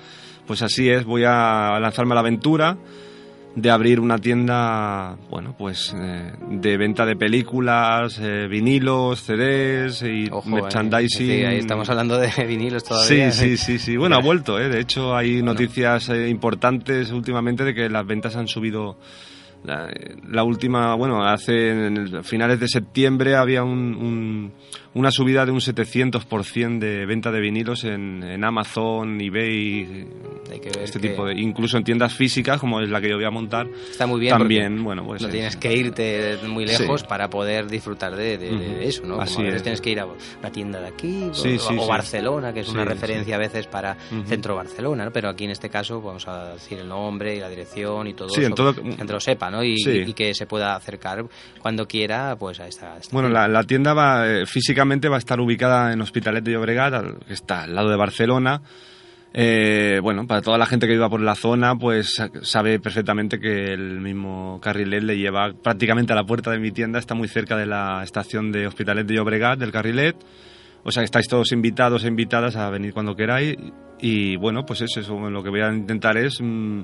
Pues 0.48 0.62
así 0.62 0.90
es, 0.90 1.04
voy 1.04 1.24
a 1.26 1.78
lanzarme 1.82 2.14
a 2.14 2.16
la 2.16 2.22
aventura 2.22 2.78
de 3.56 3.70
abrir 3.70 4.00
una 4.00 4.18
tienda, 4.18 5.18
bueno, 5.30 5.54
pues 5.58 5.94
eh, 5.98 6.32
de 6.50 6.78
venta 6.78 7.06
de 7.06 7.16
películas, 7.16 8.18
eh, 8.22 8.48
vinilos, 8.50 9.22
CDs 9.22 10.04
y 10.04 10.30
Ojo, 10.32 10.48
eh, 10.50 10.62
merchandising. 10.62 11.46
ahí 11.46 11.58
estamos 11.58 11.90
hablando 11.90 12.18
de 12.18 12.30
vinilos 12.48 12.84
todavía 12.84 13.32
Sí, 13.32 13.58
sí, 13.58 13.58
sí, 13.58 13.80
sí. 13.80 13.98
Bueno, 13.98 14.16
ha 14.16 14.22
vuelto, 14.22 14.60
¿eh? 14.60 14.70
De 14.70 14.80
hecho, 14.80 15.16
hay 15.16 15.42
noticias 15.42 16.10
eh, 16.10 16.30
importantes 16.30 17.12
últimamente 17.12 17.64
de 17.66 17.74
que 17.74 17.90
las 17.90 18.06
ventas 18.06 18.36
han 18.36 18.48
subido. 18.48 18.98
La, 19.64 19.88
la 20.28 20.44
última, 20.44 20.96
bueno, 20.96 21.24
hace 21.24 21.70
en 21.70 21.98
el- 21.98 22.24
finales 22.24 22.60
de 22.60 22.68
septiembre 22.68 23.36
había 23.36 23.64
un- 23.64 23.96
un- 23.96 24.52
una 24.94 25.12
subida 25.12 25.46
de 25.46 25.52
un 25.52 25.62
700% 25.62 26.80
de 26.80 27.06
venta 27.06 27.32
de 27.32 27.40
vinilos 27.40 27.84
en, 27.84 28.24
en 28.24 28.44
Amazon, 28.44 29.22
eBay, 29.22 30.08
Hay 30.52 30.60
que 30.60 30.70
ver 30.70 30.80
este 30.84 31.00
que 31.00 31.10
tipo 31.10 31.26
de 31.26 31.40
incluso 31.40 31.78
en 31.78 31.84
tiendas 31.86 32.14
físicas 32.14 32.60
como 32.60 32.82
es 32.82 32.90
la 32.90 33.00
que 33.00 33.08
yo 33.10 33.16
voy 33.16 33.24
a 33.24 33.30
montar 33.32 33.68
está 33.90 34.06
muy 34.06 34.20
bien. 34.20 34.38
también 34.38 34.84
bueno 34.84 35.06
pues 35.06 35.22
no 35.22 35.28
es- 35.30 35.34
tienes 35.34 35.56
que 35.56 35.74
irte 35.74 36.38
muy 36.46 36.66
lejos 36.66 37.02
Sí. 37.02 37.08
para 37.08 37.30
poder 37.30 37.68
disfrutar 37.68 38.16
de, 38.18 38.38
de- 38.38 38.50
de 38.50 38.56
Ujú. 38.56 38.82
eso, 38.82 39.02
¿no? 39.04 39.10
Como 39.12 39.22
Así 39.22 39.40
a 39.40 39.44
veces 39.44 39.58
es. 39.58 39.64
tienes 39.64 39.82
que 39.82 39.90
ir 39.92 40.00
a 40.02 40.06
una 40.08 40.52
tienda 40.52 40.82
de 40.82 40.88
aquí 40.88 41.24
o- 41.30 41.34
Sí, 41.34 41.56
o, 41.56 41.60
sí, 41.60 41.76
o 41.78 41.84
sí. 41.84 41.88
Barcelona, 41.88 42.52
que 42.52 42.62
es 42.62 42.70
una 42.70 42.84
referencia 42.84 43.36
a 43.36 43.40
veces 43.40 43.68
para. 43.68 43.96
Centro 44.26 44.56
Barcelona, 44.56 45.06
¿no? 45.06 45.12
Pero 45.12 45.30
aquí 45.30 45.46
en 45.46 45.52
este 45.52 45.70
caso 45.70 46.02
vamos 46.02 46.28
a 46.28 46.54
decir 46.54 46.80
el 46.80 46.90
nombre 46.90 47.36
y 47.36 47.40
la 47.40 47.48
dirección 47.48 48.08
y 48.08 48.14
todo 48.14 48.28
Sí, 48.30 48.42
eso, 48.42 48.50
en 48.50 48.56
todo- 48.56 48.74
que 48.76 48.82
la 48.84 48.96
gente 48.98 49.14
lo 49.14 49.20
sepa, 49.22 49.50
¿no? 49.52 49.64
Y, 49.64 49.78
Sí. 49.78 50.04
y 50.08 50.14
que 50.14 50.34
se 50.34 50.46
pueda 50.48 50.76
acercar 50.76 51.26
cuando 51.62 51.88
quiera 51.88 52.36
pues 52.40 52.60
a 52.60 52.68
esta... 52.68 52.96
a 52.96 52.98
esta 52.98 53.14
Bueno, 53.14 53.30
la, 53.30 53.48
la 53.48 53.64
tienda 53.64 53.94
va 53.94 54.28
eh, 54.28 54.46
físicamente 54.48 55.10
va 55.10 55.18
a 55.18 55.20
estar 55.20 55.40
ubicada 55.40 55.94
en 55.94 56.02
Hospitalet 56.02 56.44
de 56.44 56.54
Llobregat, 56.54 57.26
que 57.28 57.34
está 57.34 57.64
al 57.64 57.76
lado 57.76 57.90
de 57.90 57.98
Barcelona. 57.98 58.62
Eh, 59.34 60.00
bueno, 60.04 60.28
para 60.28 60.42
toda 60.42 60.58
la 60.58 60.66
gente 60.66 60.88
que 60.88 60.94
viva 60.94 61.10
por 61.10 61.22
la 61.22 61.36
zona, 61.36 61.76
pues 61.76 62.16
sa- 62.16 62.30
sabe 62.42 62.80
perfectamente 62.80 63.40
que 63.40 63.64
el 63.74 64.02
mismo 64.02 64.60
carrilet 64.62 65.04
le 65.04 65.18
lleva 65.18 65.54
prácticamente 65.54 66.12
a 66.12 66.18
la 66.18 66.26
puerta 66.26 66.52
de 66.52 66.60
mi 66.60 66.72
tienda, 66.72 67.00
está 67.00 67.16
muy 67.16 67.30
cerca 67.30 67.56
de 67.56 67.66
la 67.66 68.02
estación 68.04 68.52
de 68.52 68.68
Hospitalet 68.68 69.08
de 69.08 69.14
Llobregat, 69.16 69.58
del 69.58 69.72
carrilet. 69.72 70.18
O 70.84 70.92
sea, 70.92 71.04
estáis 71.04 71.28
todos 71.30 71.52
invitados 71.54 72.04
e 72.04 72.08
invitadas 72.08 72.56
a 72.58 72.70
venir 72.70 72.92
cuando 72.94 73.16
queráis. 73.16 73.56
Y 74.02 74.36
bueno, 74.36 74.66
pues 74.66 74.82
eso, 74.82 75.00
eso 75.00 75.30
lo 75.30 75.44
que 75.44 75.50
voy 75.50 75.62
a 75.62 75.72
intentar 75.72 76.18
es 76.18 76.40
mm, 76.42 76.82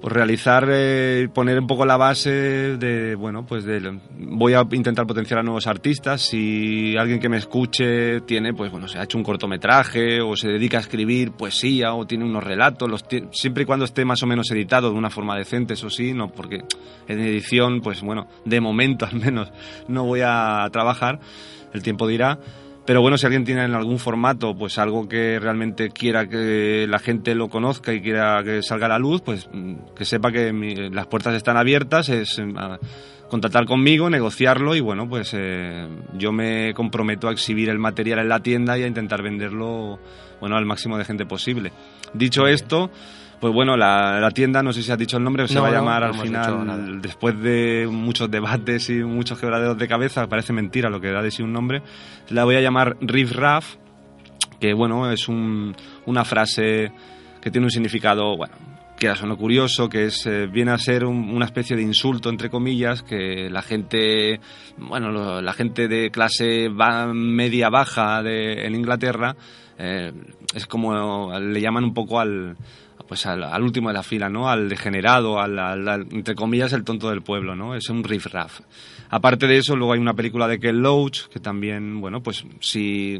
pues 0.00 0.14
realizar, 0.14 0.66
eh, 0.70 1.28
poner 1.32 1.58
un 1.58 1.66
poco 1.66 1.84
la 1.84 1.98
base 1.98 2.30
de, 2.78 3.14
bueno, 3.14 3.44
pues 3.44 3.64
de, 3.64 4.00
voy 4.18 4.54
a 4.54 4.66
intentar 4.72 5.06
potenciar 5.06 5.40
a 5.40 5.42
nuevos 5.42 5.66
artistas. 5.66 6.22
Si 6.22 6.96
alguien 6.96 7.20
que 7.20 7.28
me 7.28 7.36
escuche 7.36 8.22
tiene, 8.22 8.54
pues 8.54 8.70
bueno, 8.70 8.88
se 8.88 8.98
ha 8.98 9.04
hecho 9.04 9.18
un 9.18 9.24
cortometraje 9.24 10.22
o 10.22 10.36
se 10.36 10.48
dedica 10.48 10.78
a 10.78 10.80
escribir 10.80 11.32
poesía 11.32 11.92
o 11.94 12.06
tiene 12.06 12.24
unos 12.24 12.42
relatos, 12.42 12.88
los 12.88 13.04
siempre 13.32 13.64
y 13.64 13.66
cuando 13.66 13.84
esté 13.84 14.04
más 14.04 14.22
o 14.22 14.26
menos 14.26 14.50
editado 14.50 14.90
de 14.90 14.96
una 14.96 15.10
forma 15.10 15.36
decente, 15.36 15.74
eso 15.74 15.90
sí, 15.90 16.14
no 16.14 16.32
porque 16.32 16.62
en 17.06 17.20
edición, 17.20 17.80
pues 17.82 18.00
bueno, 18.00 18.26
de 18.44 18.60
momento 18.60 19.06
al 19.10 19.16
menos 19.16 19.52
no 19.86 20.04
voy 20.04 20.20
a 20.24 20.66
trabajar, 20.72 21.20
el 21.74 21.82
tiempo 21.82 22.06
dirá. 22.06 22.38
Pero 22.90 23.02
bueno, 23.02 23.16
si 23.16 23.24
alguien 23.24 23.44
tiene 23.44 23.62
en 23.66 23.74
algún 23.76 24.00
formato 24.00 24.52
pues 24.56 24.76
algo 24.76 25.06
que 25.08 25.38
realmente 25.38 25.90
quiera 25.90 26.26
que 26.28 26.86
la 26.88 26.98
gente 26.98 27.36
lo 27.36 27.48
conozca 27.48 27.92
y 27.92 28.00
quiera 28.02 28.42
que 28.42 28.64
salga 28.64 28.86
a 28.86 28.88
la 28.88 28.98
luz, 28.98 29.22
pues 29.22 29.48
mm, 29.52 29.94
que 29.94 30.04
sepa 30.04 30.32
que 30.32 30.52
mi- 30.52 30.90
las 30.90 31.06
puertas 31.06 31.36
están 31.36 31.56
abiertas, 31.56 32.08
es 32.08 32.40
eh, 32.40 32.52
contactar 33.28 33.64
conmigo, 33.64 34.10
negociarlo 34.10 34.74
y 34.74 34.80
bueno, 34.80 35.08
pues 35.08 35.30
eh, 35.38 35.86
yo 36.14 36.32
me 36.32 36.74
comprometo 36.74 37.28
a 37.28 37.30
exhibir 37.30 37.68
el 37.68 37.78
material 37.78 38.18
en 38.18 38.28
la 38.28 38.40
tienda 38.40 38.76
y 38.76 38.82
a 38.82 38.88
intentar 38.88 39.22
venderlo 39.22 40.00
bueno 40.40 40.56
al 40.56 40.66
máximo 40.66 40.98
de 40.98 41.04
gente 41.04 41.26
posible. 41.26 41.70
Dicho 42.12 42.48
esto, 42.48 42.90
pues 43.40 43.52
bueno, 43.54 43.76
la, 43.76 44.20
la 44.20 44.30
tienda, 44.30 44.62
no 44.62 44.72
sé 44.72 44.82
si 44.82 44.92
has 44.92 44.98
dicho 44.98 45.16
el 45.16 45.24
nombre, 45.24 45.48
se 45.48 45.54
No, 45.54 45.62
va 45.62 45.68
a 45.68 45.72
llamar 45.72 46.02
no 46.02 46.08
al 46.08 46.14
final, 46.14 47.00
después 47.00 47.40
de 47.40 47.88
muchos 47.90 48.30
debates 48.30 48.90
y 48.90 48.94
muchos 49.02 49.38
quebraderos 49.38 49.78
de 49.78 49.88
cabeza, 49.88 50.26
parece 50.28 50.52
mentira 50.52 50.90
lo 50.90 51.00
que 51.00 51.10
da 51.10 51.22
de 51.22 51.30
sí 51.30 51.42
un 51.42 51.52
nombre, 51.52 51.82
la 52.28 52.44
voy 52.44 52.56
a 52.56 52.60
llamar 52.60 52.96
Riff 53.00 53.32
Raff, 53.32 53.76
que 54.60 54.74
bueno, 54.74 55.10
es 55.10 55.26
un- 55.28 55.74
una 56.06 56.24
frase 56.24 56.92
que 57.40 57.50
tiene 57.50 57.66
un 57.66 57.70
significado, 57.70 58.36
bueno, 58.36 58.54
quieras 58.98 59.22
o 59.22 59.26
no 59.26 59.38
curioso, 59.38 59.88
que 59.88 60.04
es, 60.04 60.26
eh, 60.26 60.46
viene 60.46 60.72
a 60.72 60.76
ser 60.78 61.06
un- 61.06 61.30
una 61.30 61.46
especie 61.46 61.74
de 61.74 61.80
insulto, 61.82 62.28
entre 62.28 62.50
comillas, 62.50 63.02
que 63.02 63.48
la 63.50 63.62
gente, 63.62 64.38
bueno, 64.76 65.10
lo- 65.10 65.40
la 65.40 65.54
gente 65.54 65.88
de 65.88 66.10
clase 66.10 66.68
ba- 66.68 67.06
media-baja 67.14 68.22
de, 68.22 68.66
en 68.66 68.74
Inglaterra, 68.74 69.34
eh, 69.78 70.12
es 70.54 70.66
como 70.66 71.32
le 71.38 71.60
llaman 71.62 71.84
un 71.84 71.94
poco 71.94 72.20
al, 72.20 72.54
pues 73.10 73.26
al, 73.26 73.42
al 73.42 73.62
último 73.64 73.88
de 73.88 73.94
la 73.94 74.04
fila, 74.04 74.28
¿no? 74.28 74.48
Al 74.48 74.68
degenerado, 74.68 75.40
al, 75.40 75.58
al- 75.58 75.88
al- 75.88 76.06
entre 76.12 76.36
comillas, 76.36 76.72
el 76.72 76.84
tonto 76.84 77.10
del 77.10 77.22
pueblo, 77.22 77.56
¿no? 77.56 77.74
Es 77.74 77.88
un 77.90 78.04
riff 78.04 78.26
raff. 78.26 78.60
Aparte 79.12 79.48
de 79.48 79.58
eso, 79.58 79.74
luego 79.74 79.94
hay 79.94 79.98
una 79.98 80.14
película 80.14 80.46
de 80.46 80.60
Ken 80.60 80.80
Loach, 80.80 81.26
que 81.26 81.40
también, 81.40 82.00
bueno, 82.00 82.22
pues 82.22 82.44
si 82.60 83.18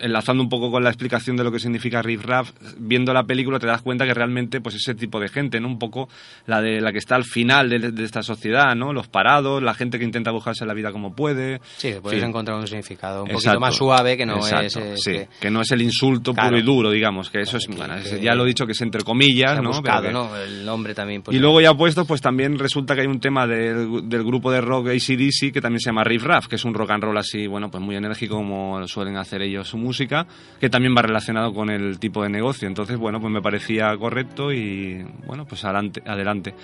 enlazando 0.00 0.42
un 0.42 0.48
poco 0.48 0.72
con 0.72 0.82
la 0.82 0.90
explicación 0.90 1.36
de 1.36 1.44
lo 1.44 1.52
que 1.52 1.60
significa 1.60 2.02
riff 2.02 2.24
raff, 2.24 2.50
viendo 2.78 3.12
la 3.14 3.22
película 3.22 3.60
te 3.60 3.68
das 3.68 3.80
cuenta 3.82 4.04
que 4.04 4.14
realmente, 4.14 4.60
pues 4.60 4.74
ese 4.74 4.96
tipo 4.96 5.20
de 5.20 5.28
gente, 5.28 5.60
¿no? 5.60 5.68
Un 5.68 5.78
poco 5.78 6.08
la 6.46 6.60
de 6.60 6.80
la 6.80 6.90
que 6.90 6.98
está 6.98 7.14
al 7.14 7.22
final 7.24 7.68
de, 7.70 7.78
de 7.92 8.04
esta 8.04 8.22
sociedad, 8.24 8.74
¿no? 8.74 8.92
Los 8.92 9.06
parados, 9.06 9.62
la 9.62 9.74
gente 9.74 10.00
que 10.00 10.04
intenta 10.04 10.32
buscarse 10.32 10.66
la 10.66 10.74
vida 10.74 10.90
como 10.90 11.14
puede. 11.14 11.60
Sí, 11.76 11.94
puedes 12.02 12.20
Sí. 12.20 12.26
encontrar 12.26 12.58
un 12.58 12.66
significado 12.66 13.22
un 13.22 13.28
poquito 13.28 13.38
Exacto. 13.38 13.60
más 13.60 13.76
suave 13.76 14.16
que 14.16 14.26
no 14.26 14.38
Exacto, 14.38 14.66
es... 14.66 14.76
eh, 14.76 14.94
sí, 14.96 15.12
que- 15.12 15.28
que 15.40 15.50
no 15.52 15.60
es 15.60 15.70
el 15.70 15.82
insulto 15.82 16.34
Claro. 16.34 16.48
puro 16.48 16.58
y 16.58 16.62
duro, 16.62 16.90
digamos, 16.90 17.30
que 17.30 17.40
eso 17.42 17.58
es, 17.58 17.68
que- 17.68 17.74
bueno, 17.76 17.94
que- 18.02 18.20
ya 18.20 18.34
lo 18.34 18.42
he 18.44 18.48
dicho 18.48 18.66
que 18.66 18.72
es 18.72 18.80
entre 18.80 19.02
comillas, 19.02 19.27
se 19.36 19.44
ha 19.46 19.62
¿no? 19.62 19.68
buscado, 19.70 20.02
Pero 20.02 20.22
que- 20.24 20.28
¿no? 20.30 20.36
El 20.36 20.64
nombre 20.64 20.94
también... 20.94 21.22
pues, 21.22 21.36
y 21.36 21.40
luego 21.40 21.60
ya 21.60 21.74
puestos, 21.74 22.06
pues 22.06 22.20
también 22.20 22.58
resulta 22.58 22.94
que 22.94 23.02
hay 23.02 23.06
un 23.06 23.20
tema 23.20 23.46
del, 23.46 24.08
del 24.08 24.24
grupo 24.24 24.50
de 24.50 24.60
rock 24.60 24.88
ACDC 24.88 25.52
que 25.52 25.60
también 25.60 25.80
se 25.80 25.90
llama 25.90 26.04
Riff 26.04 26.24
Raff, 26.24 26.46
que 26.48 26.56
es 26.56 26.64
un 26.64 26.74
rock 26.74 26.90
and 26.92 27.04
roll 27.04 27.16
así, 27.18 27.46
bueno, 27.46 27.70
pues 27.70 27.82
muy 27.82 27.96
enérgico 27.96 28.36
como 28.36 28.86
suelen 28.88 29.16
hacer 29.16 29.42
ellos 29.42 29.68
su 29.68 29.76
música, 29.78 30.26
que 30.60 30.70
también 30.70 30.94
va 30.96 31.02
relacionado 31.02 31.52
con 31.52 31.70
el 31.70 31.98
tipo 31.98 32.22
de 32.22 32.28
negocio. 32.28 32.66
Entonces, 32.68 32.96
bueno, 32.96 33.20
pues 33.20 33.32
me 33.32 33.42
parecía 33.42 33.96
correcto 33.96 34.52
y, 34.52 35.04
bueno, 35.26 35.44
pues 35.46 35.64
adelante. 35.64 36.02
adelante. 36.06 36.54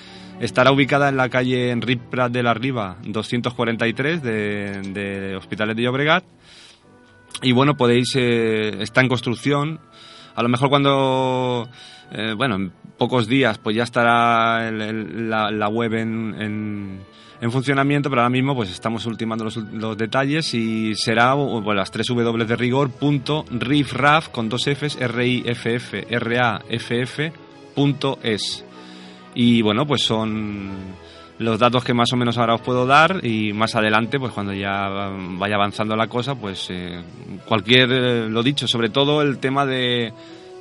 Estará 0.40 0.72
ubicada 0.72 1.08
en 1.08 1.16
la 1.16 1.28
calle 1.28 1.70
Enric 1.70 2.00
Prat 2.10 2.32
de 2.32 2.42
la 2.42 2.54
Riva, 2.54 2.96
243 3.04 4.22
de, 4.22 4.80
de 4.92 5.36
Hospitales 5.36 5.76
de 5.76 5.82
Llobregat. 5.82 6.24
Y 7.42 7.52
bueno, 7.52 7.76
podéis, 7.76 8.14
eh, 8.16 8.82
está 8.82 9.00
en 9.00 9.08
construcción. 9.08 9.80
A 10.34 10.42
lo 10.42 10.48
mejor 10.48 10.68
cuando, 10.68 11.68
eh, 12.10 12.34
bueno, 12.36 12.56
en 12.56 12.72
pocos 12.98 13.28
días, 13.28 13.58
pues 13.58 13.76
ya 13.76 13.84
estará 13.84 14.70
la, 14.70 15.68
web 15.68 15.94
en, 15.94 16.34
en, 16.40 17.00
en 17.40 17.52
funcionamiento, 17.52 18.10
pero 18.10 18.22
ahora 18.22 18.30
mismo 18.30 18.54
pues 18.54 18.70
estamos 18.70 19.06
ultimando 19.06 19.44
los, 19.44 19.56
los 19.56 19.96
detalles 19.96 20.54
y 20.54 20.94
será 20.94 21.34
las 21.34 21.90
tres 21.90 22.06
W 22.08 22.44
de 22.44 22.56
rigor 22.56 22.90
punto 22.90 23.44
con 24.32 24.48
dos 24.48 24.64
Fs, 24.66 24.96
R 25.00 25.26
I 25.26 25.42
F 25.46 25.74
F 25.74 26.06
R 26.08 26.38
A 26.38 26.62
F 26.68 27.02
F 27.02 27.32
punto 27.74 28.18
es. 28.22 28.64
Y 29.34 29.62
bueno, 29.62 29.86
pues 29.86 30.02
son 30.02 30.70
los 31.38 31.58
datos 31.58 31.84
que 31.84 31.94
más 31.94 32.12
o 32.12 32.16
menos 32.16 32.38
ahora 32.38 32.54
os 32.54 32.60
puedo 32.60 32.86
dar 32.86 33.24
y 33.24 33.52
más 33.52 33.74
adelante, 33.74 34.18
pues 34.18 34.32
cuando 34.32 34.52
ya 34.52 35.10
vaya 35.38 35.56
avanzando 35.56 35.96
la 35.96 36.06
cosa, 36.06 36.34
pues 36.34 36.68
eh, 36.70 37.02
cualquier, 37.46 37.90
eh, 37.90 38.28
lo 38.28 38.42
dicho, 38.42 38.68
sobre 38.68 38.88
todo 38.88 39.20
el 39.20 39.38
tema 39.38 39.66
de, 39.66 40.12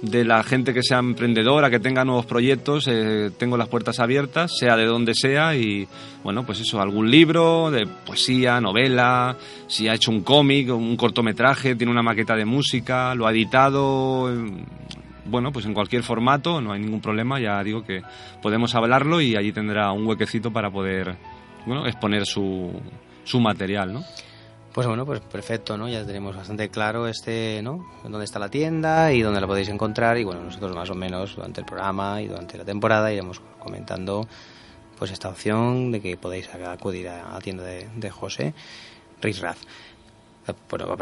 de 0.03 0.25
la 0.25 0.43
gente 0.43 0.73
que 0.73 0.83
sea 0.83 0.99
emprendedora, 0.99 1.69
que 1.69 1.79
tenga 1.79 2.03
nuevos 2.03 2.25
proyectos, 2.25 2.87
eh, 2.89 3.31
tengo 3.37 3.55
las 3.55 3.69
puertas 3.69 3.99
abiertas, 3.99 4.51
sea 4.57 4.75
de 4.75 4.85
donde 4.85 5.13
sea 5.15 5.55
y 5.55 5.87
bueno, 6.23 6.43
pues 6.43 6.59
eso, 6.59 6.81
algún 6.81 7.09
libro 7.09 7.71
de 7.71 7.87
poesía, 7.87 8.59
novela, 8.59 9.37
si 9.67 9.87
ha 9.87 9.93
hecho 9.93 10.11
un 10.11 10.21
cómic, 10.21 10.69
un 10.69 10.97
cortometraje, 10.97 11.75
tiene 11.75 11.91
una 11.91 12.03
maqueta 12.03 12.35
de 12.35 12.45
música, 12.45 13.15
lo 13.15 13.27
ha 13.27 13.31
editado, 13.31 14.29
bueno, 15.25 15.51
pues 15.51 15.65
en 15.65 15.73
cualquier 15.73 16.03
formato, 16.03 16.61
no 16.61 16.73
hay 16.73 16.79
ningún 16.79 17.01
problema, 17.01 17.39
ya 17.39 17.63
digo 17.63 17.83
que 17.83 18.01
podemos 18.41 18.75
hablarlo 18.75 19.21
y 19.21 19.35
allí 19.35 19.51
tendrá 19.51 19.91
un 19.91 20.05
huequecito 20.05 20.51
para 20.51 20.69
poder, 20.71 21.15
bueno, 21.65 21.85
exponer 21.87 22.25
su, 22.25 22.71
su 23.23 23.39
material, 23.39 23.93
¿no? 23.93 24.03
Pues 24.73 24.87
bueno, 24.87 25.05
pues 25.05 25.19
perfecto, 25.19 25.77
¿no? 25.77 25.87
Ya 25.87 26.03
tenemos 26.03 26.35
bastante 26.35 26.69
claro 26.69 27.07
este, 27.07 27.61
¿no? 27.61 27.85
Dónde 28.03 28.25
está 28.25 28.39
la 28.39 28.49
tienda 28.49 29.13
y 29.13 29.21
dónde 29.21 29.39
la 29.39 29.45
podéis 29.45 29.69
encontrar 29.69 30.17
y 30.17 30.23
bueno, 30.23 30.41
nosotros 30.41 30.75
más 30.75 30.89
o 30.89 30.95
menos 30.95 31.35
durante 31.35 31.61
el 31.61 31.65
programa 31.65 32.21
y 32.21 32.27
durante 32.27 32.57
la 32.57 32.65
temporada 32.65 33.13
iremos 33.13 33.39
comentando 33.59 34.27
pues 34.97 35.11
esta 35.11 35.29
opción 35.29 35.91
de 35.91 36.01
que 36.01 36.17
podéis 36.17 36.49
acudir 36.53 37.07
a 37.07 37.33
la 37.33 37.39
tienda 37.39 37.63
de, 37.63 37.87
de 37.95 38.09
José 38.09 38.55
Rizraz. 39.21 39.57
Bueno, 40.69 40.97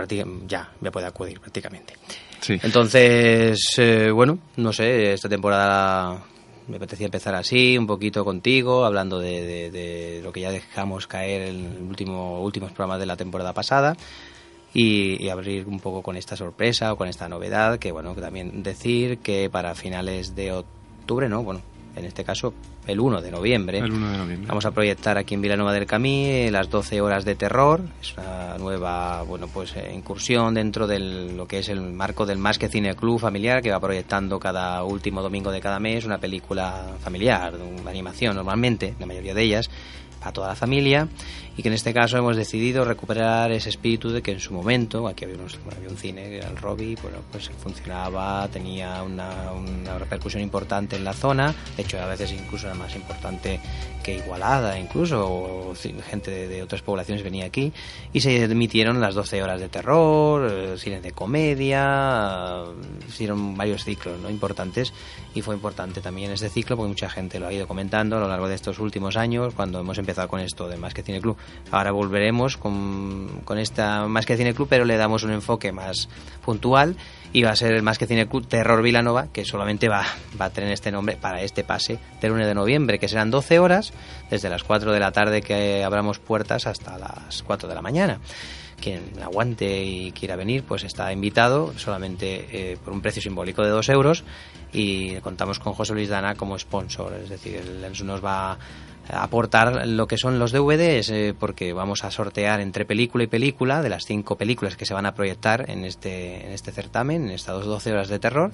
ya, 0.47 0.69
ya 0.81 0.91
puede 0.91 1.07
acudir 1.07 1.39
prácticamente. 1.39 1.93
Sí. 2.41 2.59
Entonces, 2.63 3.59
eh, 3.77 4.11
bueno, 4.11 4.39
no 4.57 4.73
sé, 4.73 5.13
esta 5.13 5.29
temporada 5.29 6.23
me 6.67 6.77
apetecía 6.77 7.05
empezar 7.05 7.35
así, 7.35 7.77
un 7.77 7.87
poquito 7.87 8.23
contigo, 8.25 8.85
hablando 8.85 9.19
de, 9.19 9.41
de- 9.45 9.71
de 9.71 10.21
lo 10.23 10.31
que 10.31 10.41
ya 10.41 10.51
dejamos 10.51 11.07
caer 11.07 11.41
en 11.49 11.55
el 11.77 11.81
último, 11.83 12.41
últimos 12.41 12.71
programas 12.71 12.99
de 12.99 13.05
la 13.05 13.15
temporada 13.17 13.53
pasada 13.53 13.95
y, 14.73 15.21
y 15.23 15.29
abrir 15.29 15.67
un 15.67 15.79
poco 15.79 16.01
con 16.01 16.15
esta 16.17 16.35
sorpresa 16.37 16.93
o 16.93 16.97
con 16.97 17.07
esta 17.07 17.27
novedad, 17.27 17.77
que 17.79 17.91
bueno, 17.91 18.13
también 18.15 18.63
decir 18.63 19.17
que 19.19 19.49
para 19.49 19.75
finales 19.75 20.35
de 20.35 20.53
octubre, 20.53 21.27
¿no? 21.29 21.43
Bueno, 21.43 21.61
en 21.95 22.05
este 22.05 22.23
caso 22.23 22.53
el 22.87 22.99
1 22.99 23.21
de 23.21 23.31
noviembre. 23.31 23.79
El 23.79 23.91
1 23.91 24.11
de 24.11 24.17
noviembre. 24.17 24.47
Vamos 24.47 24.65
a 24.65 24.71
proyectar 24.71 25.17
aquí 25.17 25.35
en 25.35 25.41
Vilanova 25.41 25.73
del 25.73 25.85
Camí 25.85 26.25
eh, 26.25 26.51
las 26.51 26.69
12 26.69 27.01
horas 27.01 27.25
de 27.25 27.35
terror. 27.35 27.81
Es 28.01 28.15
una 28.17 28.57
nueva, 28.57 29.23
bueno, 29.23 29.47
pues 29.47 29.75
eh, 29.75 29.91
incursión 29.93 30.53
dentro 30.53 30.87
de 30.87 30.99
lo 30.99 31.47
que 31.47 31.59
es 31.59 31.69
el 31.69 31.81
marco 31.81 32.25
del 32.25 32.37
Más 32.37 32.57
que 32.57 32.69
Cine 32.69 32.95
Club 32.95 33.19
familiar 33.19 33.61
que 33.61 33.71
va 33.71 33.79
proyectando 33.79 34.39
cada 34.39 34.83
último 34.83 35.21
domingo 35.21 35.51
de 35.51 35.61
cada 35.61 35.79
mes 35.79 36.05
una 36.05 36.17
película 36.17 36.95
familiar, 37.01 37.55
una 37.55 37.89
animación 37.89 38.35
normalmente, 38.35 38.95
la 38.99 39.05
mayoría 39.05 39.33
de 39.33 39.43
ellas. 39.43 39.69
Para 40.21 40.31
toda 40.31 40.47
la 40.49 40.55
familia 40.55 41.09
y 41.57 41.61
que 41.61 41.67
en 41.67 41.73
este 41.73 41.93
caso 41.93 42.17
hemos 42.17 42.37
decidido 42.37 42.85
recuperar 42.85 43.51
ese 43.51 43.69
espíritu 43.69 44.09
de 44.09 44.21
que 44.21 44.31
en 44.31 44.39
su 44.39 44.53
momento, 44.53 45.07
aquí 45.07 45.25
había, 45.25 45.37
unos, 45.37 45.59
había 45.75 45.89
un 45.89 45.97
cine, 45.97 46.37
el 46.37 46.55
Robbie, 46.55 46.95
bueno, 47.01 47.17
pues 47.31 47.49
funcionaba, 47.61 48.47
tenía 48.47 49.03
una, 49.03 49.51
repercusión 49.99 50.41
importante 50.41 50.95
en 50.95 51.03
la 51.03 51.13
zona, 51.13 51.53
de 51.75 51.83
hecho 51.83 51.99
a 51.99 52.05
veces 52.05 52.31
incluso 52.31 52.67
era 52.67 52.75
más 52.75 52.95
importante 52.95 53.59
que 54.01 54.21
Igualada, 54.21 54.79
incluso, 54.79 55.73
gente 56.09 56.47
de, 56.47 56.63
otras 56.63 56.81
poblaciones 56.81 57.23
venía 57.23 57.45
aquí, 57.45 57.71
y 58.13 58.21
se 58.21 58.43
emitieron 58.43 58.99
las 58.99 59.13
12 59.13 59.43
horas 59.43 59.59
de 59.59 59.69
terror, 59.69 60.49
eh, 60.51 60.77
cines 60.77 61.03
de 61.03 61.11
comedia, 61.11 62.63
hicieron 63.07 63.55
varios 63.55 63.83
ciclos 63.83 64.19
¿no? 64.19 64.29
importantes, 64.29 64.93
y 65.35 65.41
fue 65.41 65.55
importante 65.55 66.01
también 66.01 66.31
ese 66.31 66.49
ciclo 66.49 66.77
porque 66.77 66.89
mucha 66.89 67.09
gente 67.09 67.39
lo 67.39 67.47
ha 67.47 67.53
ido 67.53 67.67
comentando 67.67 68.17
a 68.17 68.19
lo 68.19 68.27
largo 68.27 68.47
de 68.47 68.55
estos 68.55 68.79
últimos 68.79 69.17
años, 69.17 69.53
cuando 69.53 69.79
hemos 69.79 69.97
empezado 69.97 70.10
con 70.27 70.39
esto 70.39 70.67
de 70.67 70.77
Más 70.77 70.93
que 70.93 71.03
Cine 71.03 71.21
Club. 71.21 71.37
Ahora 71.71 71.91
volveremos 71.91 72.57
con, 72.57 73.41
con 73.45 73.57
esta 73.57 74.07
Más 74.07 74.25
que 74.25 74.37
Cine 74.37 74.53
Club, 74.53 74.67
pero 74.69 74.85
le 74.85 74.97
damos 74.97 75.23
un 75.23 75.31
enfoque 75.31 75.71
más 75.71 76.09
puntual 76.43 76.95
y 77.33 77.43
va 77.43 77.51
a 77.51 77.55
ser 77.55 77.73
el 77.73 77.81
Más 77.81 77.97
que 77.97 78.07
Cine 78.07 78.27
Club 78.27 78.47
Terror 78.47 78.81
Vilanova, 78.81 79.27
que 79.31 79.45
solamente 79.45 79.87
va, 79.87 80.05
va 80.39 80.45
a 80.45 80.49
tener 80.49 80.71
este 80.71 80.91
nombre 80.91 81.15
para 81.15 81.41
este 81.41 81.63
pase 81.63 81.97
del 82.19 82.31
1 82.31 82.45
de 82.45 82.53
noviembre, 82.53 82.99
que 82.99 83.07
serán 83.07 83.31
12 83.31 83.59
horas, 83.59 83.93
desde 84.29 84.49
las 84.49 84.63
4 84.63 84.91
de 84.91 84.99
la 84.99 85.11
tarde 85.11 85.41
que 85.41 85.83
abramos 85.83 86.19
puertas 86.19 86.67
hasta 86.67 86.97
las 86.97 87.43
4 87.43 87.69
de 87.69 87.75
la 87.75 87.81
mañana 87.81 88.19
quien 88.81 89.13
aguante 89.23 89.83
y 89.83 90.11
quiera 90.11 90.35
venir, 90.35 90.63
pues 90.63 90.83
está 90.83 91.13
invitado 91.13 91.71
solamente 91.77 92.47
eh, 92.51 92.77
por 92.83 92.91
un 92.91 93.01
precio 93.01 93.21
simbólico 93.21 93.63
de 93.63 93.69
2 93.69 93.89
euros 93.89 94.23
y 94.73 95.15
contamos 95.17 95.59
con 95.59 95.73
José 95.73 95.93
Luis 95.93 96.09
Dana 96.09 96.35
como 96.35 96.57
sponsor, 96.57 97.13
es 97.13 97.29
decir, 97.29 97.55
él 97.55 98.05
nos 98.05 98.25
va 98.25 98.57
aportar 99.09 99.87
lo 99.87 100.07
que 100.07 100.17
son 100.17 100.39
los 100.39 100.51
DVDs 100.51 101.09
eh, 101.09 101.35
porque 101.37 101.73
vamos 101.73 102.03
a 102.03 102.11
sortear 102.11 102.61
entre 102.61 102.85
película 102.85 103.23
y 103.23 103.27
película 103.27 103.81
de 103.81 103.89
las 103.89 104.05
cinco 104.05 104.37
películas 104.37 104.77
que 104.77 104.85
se 104.85 104.93
van 104.93 105.05
a 105.05 105.13
proyectar 105.13 105.69
en 105.69 105.85
este, 105.85 106.45
en 106.45 106.51
este 106.51 106.71
certamen, 106.71 107.25
en 107.25 107.31
estas 107.31 107.65
12 107.65 107.91
horas 107.91 108.09
de 108.09 108.19
terror 108.19 108.51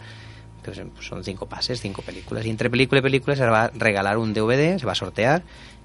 pues, 0.63 0.81
son 0.99 1.23
cinco 1.23 1.45
pases, 1.45 1.79
cinco 1.79 2.01
películas. 2.01 2.45
Y 2.45 2.49
entre 2.49 2.69
película 2.69 2.99
y 2.99 3.01
película 3.01 3.35
se 3.35 3.45
va 3.45 3.65
a 3.65 3.67
regalar 3.69 4.17
un 4.17 4.33
DVD, 4.33 4.77
se 4.77 4.85
va 4.85 4.91
a 4.91 4.95
sortear 4.95 5.43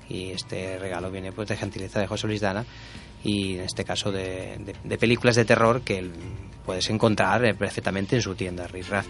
y 0.09 0.31
este 0.31 0.79
regalo 0.79 1.11
viene 1.11 1.33
pues 1.33 1.49
de 1.49 1.57
gentileza 1.57 2.01
de 2.01 2.07
José 2.07 2.27
Luis 2.27 2.41
Dana 2.41 2.65
y 3.25 3.55
en 3.55 3.61
este 3.61 3.85
caso 3.85 4.11
de, 4.11 4.75
películas 4.99 5.37
de 5.37 5.45
terror 5.45 5.83
que 5.83 6.05
puedes 6.65 6.89
encontrar 6.91 7.45
eh, 7.45 7.55
perfectamente 7.55 8.17
en 8.17 8.23
su 8.23 8.35
tienda 8.35 8.67
Rizraz. 8.67 9.07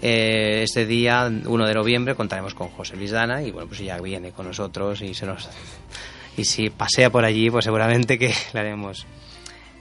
Eh, 0.00 0.62
este 0.64 0.84
día, 0.84 1.30
1 1.44 1.66
de 1.66 1.74
noviembre, 1.74 2.14
contaremos 2.14 2.54
con 2.54 2.68
José 2.68 2.96
Luis 2.96 3.12
Dana 3.12 3.42
y 3.42 3.52
bueno, 3.52 3.68
pues 3.68 3.80
ya 3.80 3.98
viene 4.00 4.32
con 4.32 4.46
nosotros 4.46 5.00
y 5.02 5.14
se 5.14 5.26
nos 5.26 5.48
y 6.36 6.44
si 6.44 6.70
pasea 6.70 7.10
por 7.10 7.24
allí, 7.24 7.50
pues 7.50 7.64
seguramente 7.64 8.18
que 8.18 8.34
le 8.52 8.60
haremos 8.60 9.06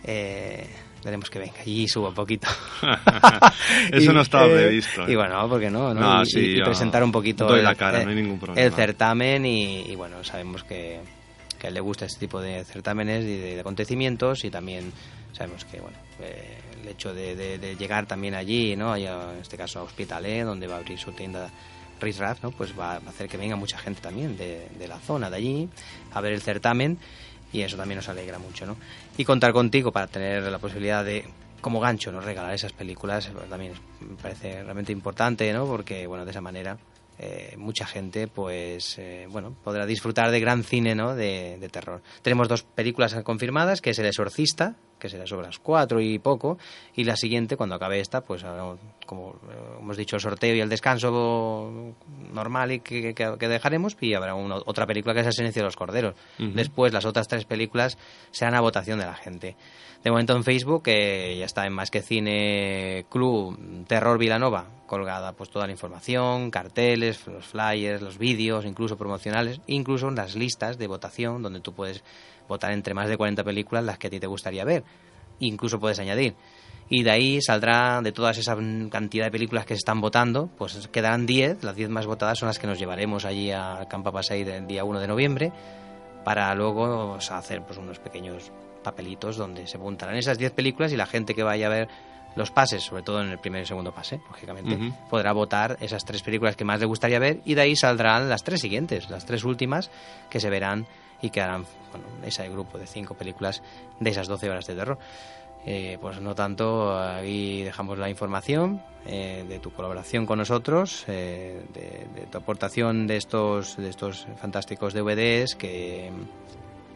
eh, 0.04 0.68
veremos 1.04 1.30
que 1.32 1.40
venga 1.40 1.64
y 1.66 1.88
suba 1.88 2.10
un 2.10 2.16
poquito. 2.16 2.48
Eso 3.92 4.14
no 4.14 4.22
estaba 4.22 4.46
previsto. 4.46 5.10
Y 5.10 5.16
bueno, 5.16 5.48
porque 5.50 5.72
no, 5.72 5.94
no, 5.94 6.22
y, 6.24 6.62
presentar 6.62 7.04
un 7.04 7.12
poquito 7.12 7.56
el, 7.56 7.64
la 7.64 7.74
cara, 7.74 8.04
no 8.04 8.12
hay 8.12 8.16
ningún 8.16 8.40
problema. 8.40 8.62
el 8.62 8.74
certamen 8.74 9.46
y 9.46 9.96
bueno, 9.96 10.24
sabemos 10.24 10.64
que 10.64 11.00
que 11.62 11.68
a 11.68 11.70
él 11.70 11.76
le 11.76 11.80
gusta 11.80 12.06
este 12.06 12.20
tipo 12.20 12.42
de 12.42 12.66
certámenes 12.66 13.24
y 13.24 13.38
de, 13.38 13.60
acontecimientos 13.60 14.44
y 14.44 14.50
también 14.50 14.92
sabemos 15.32 15.64
que 15.64 15.80
bueno 15.80 15.96
eh, 16.20 16.58
el 16.82 16.88
hecho 16.88 17.14
de, 17.14 17.76
llegar 17.78 18.08
también 18.08 18.34
allí 18.34 18.76
no 18.76 18.96
en 18.96 19.38
este 19.40 19.58
caso 19.58 19.80
a 19.80 19.84
Hospitalet 19.84 20.44
donde 20.44 20.66
va 20.66 20.76
a 20.76 20.78
abrir 20.80 20.98
su 20.98 21.12
tienda 21.12 21.52
Rizraf, 22.00 22.42
¿no? 22.42 22.50
pues 22.50 22.78
va 22.78 22.94
a 22.94 22.98
hacer 22.98 23.30
que 23.30 23.38
venga 23.38 23.56
mucha 23.56 23.78
gente 23.78 24.02
también 24.02 24.36
de, 24.38 24.88
la 24.88 24.98
zona 24.98 25.30
de 25.30 25.38
allí 25.38 25.70
a 26.12 26.20
ver 26.20 26.34
el 26.34 26.42
certamen 26.42 26.98
y 27.54 27.62
eso 27.62 27.78
también 27.78 27.98
nos 27.98 28.10
alegra 28.10 28.40
mucho 28.40 28.66
no 28.66 28.76
y 29.16 29.24
contar 29.24 29.54
contigo 29.54 29.92
para 29.92 30.08
tener 30.08 30.42
la 30.42 30.58
posibilidad 30.58 31.06
de 31.06 31.26
como 31.62 31.80
gancho 31.80 32.12
no 32.12 32.22
regalar 32.22 32.56
esas 32.56 32.74
películas 32.74 33.30
pues, 33.32 33.48
también 33.48 33.74
me 34.00 34.16
parece 34.16 34.64
realmente 34.64 34.92
importante 34.92 35.54
no 35.54 35.68
porque 35.68 36.08
bueno 36.08 36.26
de 36.26 36.32
esa 36.32 36.42
manera 36.42 36.80
eh, 37.20 37.56
mucha 37.58 37.86
gente 37.86 38.28
pues 38.28 38.98
eh, 38.98 39.28
bueno 39.30 39.56
podrá 39.64 39.86
disfrutar 39.86 40.32
de 40.32 40.40
gran 40.40 40.64
cine 40.64 40.96
¿no? 40.96 41.16
de, 41.16 41.70
terror 41.72 42.02
tenemos 42.22 42.48
dos 42.48 42.64
películas 42.64 43.14
confirmadas 43.24 43.82
que 43.82 43.92
es 43.92 44.00
el 44.00 44.06
exorcista 44.06 44.76
que 45.02 45.10
será 45.10 45.26
sobre 45.26 45.48
las 45.48 45.60
cuatro 45.60 46.00
y 46.00 46.20
poco 46.20 46.58
y 46.96 47.04
la 47.04 47.18
siguiente 47.18 47.58
cuando 47.58 47.76
acabe 47.76 48.00
esta 48.00 48.22
pues 48.22 48.46
como 49.06 49.32
eh, 49.50 49.78
hemos 49.80 49.98
dicho 49.98 50.16
el 50.16 50.22
sorteo 50.22 50.56
y 50.56 50.62
el 50.62 50.70
descanso 50.70 51.94
normal 52.32 52.72
y 52.72 52.80
que, 52.80 53.14
dejaremos 53.40 53.98
y 54.00 54.14
habrá 54.14 54.36
otra 54.36 54.86
película 54.86 55.14
que 55.14 55.22
es 55.22 55.28
el 55.28 55.34
silencio 55.34 55.62
de 55.62 55.66
los 55.66 55.76
corderos. 55.76 56.16
Después 56.38 56.94
las 56.94 57.06
otras 57.06 57.28
tres 57.28 57.46
películas 57.46 57.98
serán 58.30 58.56
a 58.56 58.62
votación 58.62 59.00
de 59.00 59.06
la 59.06 59.16
gente. 59.16 59.56
De 60.04 60.10
momento 60.10 60.36
en 60.36 60.44
Facebook, 60.44 60.82
que 60.82 61.38
ya 61.38 61.46
está 61.46 61.68
en 61.68 61.74
Más 61.74 61.92
que 61.92 62.02
Cine 62.02 63.06
Club 63.10 63.86
Terror 63.86 64.18
Vilanova, 64.18 64.66
colgada 64.88 65.34
pues 65.34 65.52
toda 65.52 65.68
la 65.68 65.74
información, 65.74 66.50
carteles, 66.50 67.28
los 67.28 67.46
flyers, 67.46 68.02
los 68.02 68.18
vídeos, 68.18 68.66
incluso 68.66 68.98
promocionales, 68.98 69.62
incluso 69.68 70.10
las 70.10 70.36
listas 70.36 70.80
de 70.80 70.88
votación 70.88 71.44
donde 71.44 71.60
tú 71.60 71.74
puedes 71.74 72.04
votar 72.52 72.72
entre 72.72 72.94
más 72.94 73.08
de 73.10 73.18
40 73.18 73.44
películas 73.44 73.84
las 73.84 73.98
que 73.98 74.08
a 74.08 74.10
ti 74.10 74.20
te 74.20 74.28
gustaría 74.28 74.64
ver. 74.64 74.84
Incluso 75.40 75.80
puedes 75.80 76.00
añadir. 76.00 76.36
Y 76.90 77.04
de 77.04 77.12
ahí 77.12 77.42
saldrá, 77.42 78.02
de 78.02 78.12
todas 78.12 78.38
esa 78.38 78.56
cantidad 78.90 79.26
de 79.26 79.32
películas 79.32 79.66
que 79.66 79.74
se 79.74 79.80
están 79.80 80.02
votando, 80.02 80.50
pues 80.58 80.90
quedarán 80.90 81.26
10, 81.26 81.64
las 81.64 81.76
10 81.76 81.90
más 81.90 82.06
votadas 82.06 82.38
son 82.38 82.48
las 82.48 82.60
que 82.60 82.68
nos 82.68 82.78
llevaremos 82.78 83.24
allí 83.24 83.50
al 83.52 83.88
Campa 83.88 84.12
Pasei 84.12 84.44
del 84.44 84.68
día 84.68 84.84
1 84.84 85.00
de 85.00 85.08
noviembre, 85.08 85.54
para 86.26 86.54
luego 86.54 87.16
hacer 87.16 87.64
pues, 87.64 87.78
unos 87.78 88.00
pequeños 88.00 88.52
papelitos 88.84 89.38
donde 89.38 89.68
se 89.68 89.78
apuntarán 89.78 90.18
esas 90.18 90.38
10 90.38 90.52
películas 90.52 90.92
y 90.92 90.98
la 90.98 91.06
gente 91.06 91.34
que 91.34 91.44
vaya 91.44 91.68
a 91.68 91.70
ver 91.70 91.88
los 92.36 92.52
pases, 92.52 92.84
sobre 92.84 93.04
todo 93.04 93.22
en 93.22 93.30
el 93.30 93.40
primer 93.40 93.64
y 93.64 93.66
segundo 93.66 93.94
pase, 93.94 94.22
lógicamente, 94.30 94.78
podrá 95.10 95.34
votar 95.34 95.78
esas 95.82 96.06
tres 96.06 96.22
películas 96.24 96.56
que 96.56 96.64
más 96.64 96.80
le 96.80 96.86
gustaría 96.86 97.20
ver 97.20 97.42
y 97.46 97.56
de 97.56 97.62
ahí 97.62 97.76
saldrán 97.76 98.30
las 98.30 98.44
tres 98.44 98.62
siguientes, 98.62 99.10
las 99.10 99.26
tres 99.26 99.44
últimas 99.44 99.92
que 100.30 100.40
se 100.40 100.50
verán 100.50 100.88
y 101.22 101.30
que 101.30 101.42
harán 101.42 101.66
bueno, 101.92 102.06
ese 102.26 102.48
grupo 102.50 102.78
de 102.78 102.88
cinco 102.88 103.14
películas 103.16 103.62
de 104.00 104.10
esas 104.10 104.28
12 104.28 104.50
horas 104.50 104.66
de 104.66 104.76
terror. 104.76 104.98
Eh, 105.64 106.00
pues 106.02 106.20
no 106.20 106.34
tanto, 106.34 106.98
ahí 106.98 107.62
dejamos 107.62 108.00
la 108.00 108.10
información 108.10 108.82
eh, 109.06 109.46
de 109.48 109.60
tu 109.60 109.72
colaboración 109.72 110.26
con 110.26 110.40
nosotros, 110.40 111.06
eh, 111.08 111.62
de, 111.72 112.26
tu 112.32 112.38
aportación 112.40 113.06
de 113.06 113.18
estos, 113.18 113.78
de 113.78 113.90
estos 113.90 114.26
fantásticos 114.38 114.94
DVDs 114.94 115.56
que 115.56 116.12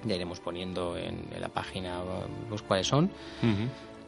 ya 0.04 0.16
iremos 0.16 0.40
poniendo 0.40 0.98
en, 0.98 1.28
la 1.40 1.50
página 1.50 2.00
los 2.50 2.64
cuáles 2.64 2.88
son. 2.88 3.12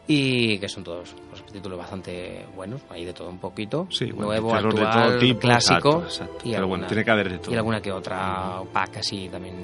Y 0.09 0.57
que 0.59 0.69
son 0.69 0.85
todos 0.85 1.13
pues, 1.29 1.43
títulos 1.51 1.77
bastante 1.77 2.45
buenos, 2.55 2.81
hay 2.89 3.03
de 3.03 3.13
todo 3.13 3.29
un 3.29 3.39
poquito. 3.39 3.87
nuevo, 4.15 4.55
actual, 4.55 5.37
clásico. 5.37 6.05
Y 6.45 6.51
Pero 6.53 6.67
bueno, 6.67 6.87
tiene 6.87 7.03
que 7.03 7.11
haber 7.11 7.29
de 7.29 7.39
todo. 7.39 7.53
Y 7.53 7.57
alguna 7.57 7.81
que 7.81 7.91
otra 7.91 8.61
pack 8.71 8.97
así 8.97 9.27
también. 9.29 9.55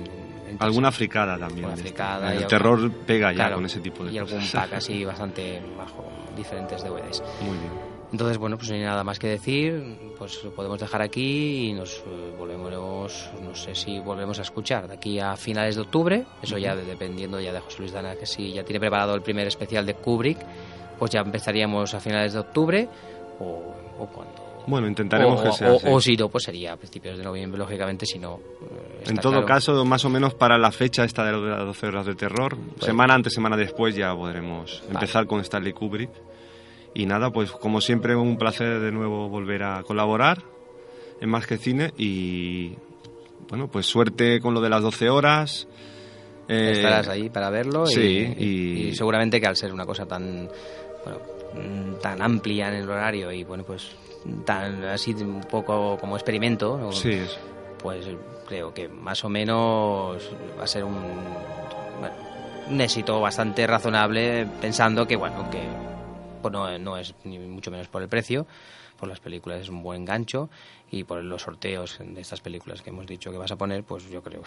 Alguna 0.60 0.92
fricada 0.92 1.38
también. 1.38 1.76
Fricada 1.78 2.34
el 2.34 2.48
terror 2.48 2.92
pega 3.06 3.32
ya 3.34 3.54
con 3.54 3.66
ese 3.66 3.80
tipo 3.80 4.04
de 4.04 4.14
y 4.14 4.20
cosas. 4.20 4.32
Y 4.32 4.36
algún 4.36 4.52
pack 4.52 4.74
así 4.74 5.06
bastante 5.06 5.62
bajo, 5.78 6.06
diferentes 6.36 6.84
DVDs. 6.84 7.24
Muy 7.42 7.58
bien. 7.58 7.94
Entonces, 8.14 8.38
bueno, 8.38 8.58
pues 8.58 8.70
no 8.70 8.76
hay 8.76 8.84
nada 8.84 9.04
más 9.04 9.18
que 9.18 9.28
decir, 9.28 10.14
pues 10.20 10.44
lo 10.44 10.52
podemos 10.52 10.80
dejar 10.80 11.02
aquí 11.02 11.70
y 11.70 11.74
nos 11.74 12.04
volvemos, 12.38 13.32
no 13.42 13.56
sé 13.56 13.74
si 13.74 14.00
volvemos 14.00 14.38
a 14.38 14.44
escuchar 14.44 14.88
de 14.88 14.94
aquí 14.94 15.20
a 15.20 15.36
finales 15.36 15.76
de 15.76 15.82
octubre, 15.82 16.26
eso 16.40 16.60
ya 16.60 16.76
dependiendo 16.76 17.40
ya 17.40 17.52
de 17.52 17.60
José 17.60 17.80
Luis 17.80 17.92
Dana, 17.92 18.16
que 18.16 18.28
si 18.28 18.54
ya 18.54 18.64
tiene 18.64 18.80
preparado 18.80 19.16
el 19.16 19.24
primer 19.24 19.48
especial 19.48 19.84
de 19.88 19.96
Kubrick, 19.96 20.38
pues 21.00 21.10
ya 21.10 21.22
empezaríamos 21.22 21.92
a 21.96 22.00
finales 22.00 22.34
de 22.34 22.40
octubre 22.40 22.88
o, 23.40 23.74
cuando... 24.14 24.43
Bueno, 24.68 24.88
intentaremos 24.88 25.42
que 25.42 25.52
sea. 25.52 25.72
O, 25.72 26.00
si 26.00 26.16
no, 26.16 26.30
pues 26.30 26.46
sería 26.46 26.74
a 26.74 26.78
principios 26.78 27.18
de 27.18 27.24
noviembre, 27.24 27.60
lógicamente, 27.60 28.06
si 28.06 28.20
no. 28.20 28.40
Eh, 28.62 29.04
en 29.08 29.18
todo 29.18 29.46
caso, 29.46 29.84
más 29.86 30.06
o 30.06 30.10
menos 30.10 30.34
para 30.34 30.58
la 30.58 30.72
fecha 30.72 31.04
esta 31.04 31.26
de 31.26 31.32
las 31.34 31.66
12 31.66 31.88
horas 31.88 32.06
de 32.06 32.16
terror, 32.16 32.58
pues 32.58 32.86
semana 32.86 33.14
antes, 33.14 33.34
semana 33.34 33.58
después, 33.58 33.96
ya 33.96 34.16
podremos 34.16 34.84
empezar 34.90 35.28
con 35.28 35.40
Stanley 35.42 35.74
Kubrick. 35.74 36.12
Y 36.96 37.06
nada, 37.06 37.32
pues 37.32 37.52
como 37.52 37.82
siempre 37.82 38.16
un 38.16 38.38
placer 38.38 38.80
de 38.80 38.92
nuevo 38.92 39.28
volver 39.28 39.64
a 39.64 39.84
colaborar 39.84 40.44
en 41.20 41.30
Más 41.30 41.48
que 41.48 41.58
Cine 41.58 41.92
y 41.98 42.76
bueno, 43.50 43.68
pues 43.68 43.86
suerte 43.86 44.40
con 44.40 44.54
lo 44.54 44.62
de 44.62 44.70
las 44.70 44.82
12 44.82 45.10
horas. 45.10 45.68
Eh, 46.48 46.72
Estarás 46.74 47.08
ahí 47.08 47.30
para 47.30 47.50
verlo 47.50 47.86
sí, 47.86 48.34
y, 48.38 48.96
seguramente 48.96 49.40
que 49.40 49.48
al 49.48 49.56
ser 49.56 49.72
una 49.72 49.86
cosa 49.86 50.06
tan 50.06 50.50
bueno, 51.06 51.98
tan 52.02 52.22
amplia 52.22 52.68
en 52.68 52.76
el 52.76 52.90
horario 52.90 53.32
y 53.32 53.46
bueno 53.46 53.64
pues 53.64 53.92
tan 54.46 54.84
así 54.86 55.14
un 55.14 55.42
poco 55.42 55.98
como 56.00 56.16
experimento 56.16 56.92
sí, 56.92 57.22
pues 57.82 58.06
creo 58.48 58.74
que 58.74 58.88
más 58.88 59.24
o 59.24 59.30
menos 59.30 60.32
va 60.58 60.64
a 60.64 60.68
ser 60.68 60.84
un, 60.84 60.96
un 62.70 62.82
éxito 62.82 63.20
bastante 63.20 63.68
razonable 63.68 64.48
pensando 64.62 65.06
que 65.06 65.16
bueno 65.16 65.50
que 65.50 65.62
pues 66.42 66.52
no, 66.52 66.78
no 66.78 66.98
es 66.98 67.16
ni 67.24 67.40
mucho 67.40 67.72
menos 67.72 67.88
por 67.88 68.02
el 68.02 68.10
precio, 68.10 68.46
con 69.04 69.10
las 69.10 69.20
películas 69.20 69.60
es 69.60 69.68
un 69.68 69.84
buen 69.84 70.06
gancho 70.06 70.50
y 70.90 71.04
por 71.04 71.22
los 71.22 71.42
sorteos 71.42 72.00
de 72.00 72.22
estas 72.22 72.40
películas 72.40 72.82
que 72.82 72.90
hemos 72.90 73.06
dicho 73.06 73.32
que 73.32 73.38
vas 73.38 73.52
a 73.52 73.58
poner, 73.58 73.84
pues 73.84 74.10
yo 74.10 74.24
creo 74.24 74.44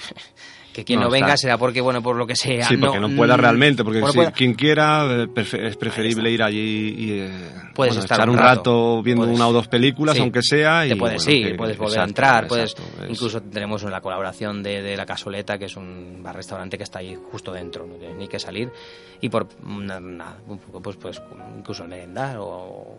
que 0.72 0.82
quien 0.84 1.00
no, 1.00 1.10
venga 1.10 1.36
será 1.36 1.58
porque, 1.58 1.82
bueno, 1.82 2.02
por 2.02 2.16
lo 2.16 2.26
que 2.26 2.34
sea. 2.34 2.66
Sí, 2.66 2.78
porque 2.78 2.98
no, 2.98 3.14
pueda 3.14 3.36
mm, 3.36 3.40
realmente, 3.40 3.84
porque 3.84 4.00
si 4.06 4.18
quien 4.32 4.54
quiera 4.54 5.24
eh, 5.24 5.28
es 5.36 5.76
preferible 5.76 6.30
ir 6.30 6.42
allí 6.42 6.94
y 6.96 7.20
eh, 7.20 7.30
puedes 7.74 7.98
estar 7.98 8.30
un 8.30 8.38
rato, 8.38 9.02
viendo 9.02 9.26
una 9.26 9.46
o 9.46 9.52
dos 9.52 9.68
películas, 9.68 10.18
aunque 10.20 10.40
sea. 10.40 10.86
Y, 10.86 10.94
puedes, 10.94 11.22
sí, 11.22 11.52
puedes 11.54 11.76
volver 11.76 12.00
a 12.00 12.04
entrar, 12.04 12.46
puedes, 12.46 12.74
incluso 13.10 13.42
tenemos 13.42 13.82
la 13.82 14.00
colaboración 14.00 14.62
de, 14.62 14.96
La 14.96 15.04
Casoleta, 15.04 15.58
que 15.58 15.66
es 15.66 15.76
un 15.76 16.22
bar-restaurante 16.22 16.78
que 16.78 16.84
está 16.84 17.00
ahí 17.00 17.14
justo 17.30 17.52
dentro, 17.52 17.86
no 17.86 17.96
tienes 17.96 18.16
ni 18.16 18.26
que 18.26 18.38
salir, 18.38 18.72
y 19.20 19.28
por 19.28 19.48
nada, 19.62 20.38
pues, 20.82 20.96
pues 20.96 21.20
incluso 21.58 21.84
merendar 21.84 22.38
o 22.38 22.96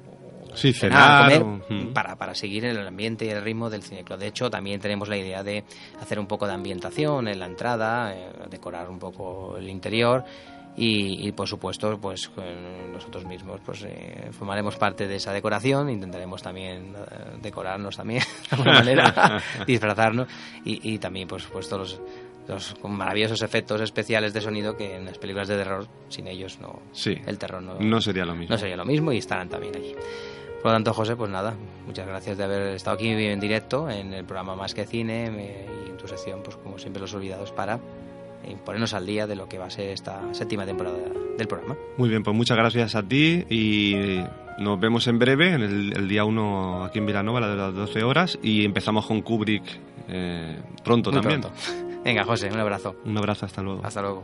sí, 0.58 0.74
cenar, 0.74 1.40
comer, 1.40 1.94
para, 1.94 2.16
para 2.16 2.36
seguir 2.36 2.66
en 2.66 2.78
el 2.78 2.88
ambiente 2.88 3.26
y 3.26 3.30
el 3.30 3.42
ritmo 3.42 3.70
del 3.70 3.84
cineclub. 3.84 4.20
De 4.20 4.28
hecho, 4.28 4.50
también 4.50 4.80
tenemos 4.80 5.08
la 5.08 5.18
idea 5.18 5.44
de 5.44 5.64
hacer 6.02 6.20
un 6.20 6.28
poco 6.28 6.48
de 6.48 6.54
ambientación 6.54 7.28
en 7.28 7.40
la 7.40 7.46
entrada, 7.46 8.14
eh, 8.14 8.30
decorar 8.50 8.90
un 8.90 9.00
poco 9.00 9.58
el 9.58 9.70
interior 9.70 10.26
y, 10.80 11.32
por 11.32 11.48
supuesto 11.48 11.98
pues 12.00 12.30
nosotros 12.94 13.26
mismos 13.26 13.60
pues 13.66 13.84
eh, 13.84 14.30
formaremos 14.32 14.76
parte 14.76 15.08
de 15.08 15.16
esa 15.16 15.34
decoración 15.34 15.90
intentaremos 15.90 16.44
también 16.44 16.94
eh, 16.96 17.38
decorarnos 17.42 17.98
también 17.98 18.22
de 18.50 18.56
alguna 18.56 18.74
manera 18.74 19.42
disfrazarnos 19.68 20.28
y, 20.64 20.94
y, 20.94 21.00
también 21.00 21.28
por 21.28 21.42
supuesto 21.42 21.80
los 21.80 22.00
los 22.48 22.76
maravillosos 22.84 23.42
efectos 23.42 23.82
especiales 23.82 24.34
de 24.34 24.40
sonido 24.40 24.78
que 24.78 24.96
en 24.96 25.06
las 25.06 25.18
películas 25.18 25.48
de 25.48 25.58
terror 25.58 25.88
sin 26.10 26.28
ellos 26.28 26.60
no 26.62 26.80
sí, 26.92 27.16
el 27.26 27.38
terror 27.40 27.62
no, 27.62 27.80
no 27.80 28.00
sería 28.00 28.24
lo 28.24 28.36
mismo. 28.36 28.54
no 28.54 28.58
sería 28.60 28.78
lo 28.78 28.86
mismo 28.86 29.12
y 29.12 29.18
estarán 29.18 29.50
también 29.50 29.76
allí 29.76 29.96
por 30.62 30.66
lo 30.66 30.72
tanto, 30.72 30.94
José, 30.94 31.16
pues 31.16 31.30
nada, 31.30 31.56
muchas 31.86 32.08
gracias 32.08 32.38
de 32.38 32.44
haber 32.44 32.62
estado 32.76 32.96
aquí 32.96 33.10
en 33.10 33.40
directo 33.40 33.90
en 33.90 34.14
el 34.14 34.26
programa 34.26 34.56
Más 34.56 34.74
que 34.74 34.86
Cine 34.86 35.66
y 35.86 35.90
en 35.90 35.98
tu 35.98 36.08
sección, 36.08 36.42
pues 36.44 36.58
como 36.58 36.78
siempre, 36.78 37.02
los 37.02 37.14
olvidados 37.14 37.52
para 37.52 37.80
eh, 38.44 38.56
ponernos 38.66 38.94
al 38.94 39.06
día 39.06 39.28
de 39.28 39.36
lo 39.36 39.48
que 39.48 39.58
va 39.58 39.66
a 39.66 39.70
ser 39.70 39.90
esta 39.90 40.22
séptima 40.34 40.66
temporada 40.66 40.98
del 41.38 41.48
programa. 41.48 41.76
Muy 41.98 42.10
bien, 42.10 42.24
pues 42.24 42.36
muchas 42.36 42.58
gracias 42.58 42.96
a 42.96 43.04
ti 43.04 43.46
y 43.50 44.22
nos 44.58 44.80
vemos 44.80 45.08
en 45.08 45.20
breve, 45.20 45.54
en 45.54 45.62
el, 45.62 46.08
día 46.08 46.26
1 46.26 46.86
aquí 46.86 47.00
en 47.00 47.06
Vilanova, 47.06 47.40
a 47.40 47.56
las 47.56 47.76
12 47.76 48.04
horas, 48.04 48.40
y 48.42 48.66
empezamos 48.66 49.06
con 49.06 49.22
Kubrick 49.22 49.64
eh, 50.08 50.60
pronto 50.84 51.12
también. 51.12 51.42
Venga, 52.04 52.24
José, 52.24 52.50
un 52.52 52.60
abrazo. 52.60 52.96
Un 53.06 53.18
abrazo, 53.18 53.46
hasta 53.46 53.62
luego. 53.62 53.82
Hasta 53.84 54.02
luego. 54.02 54.24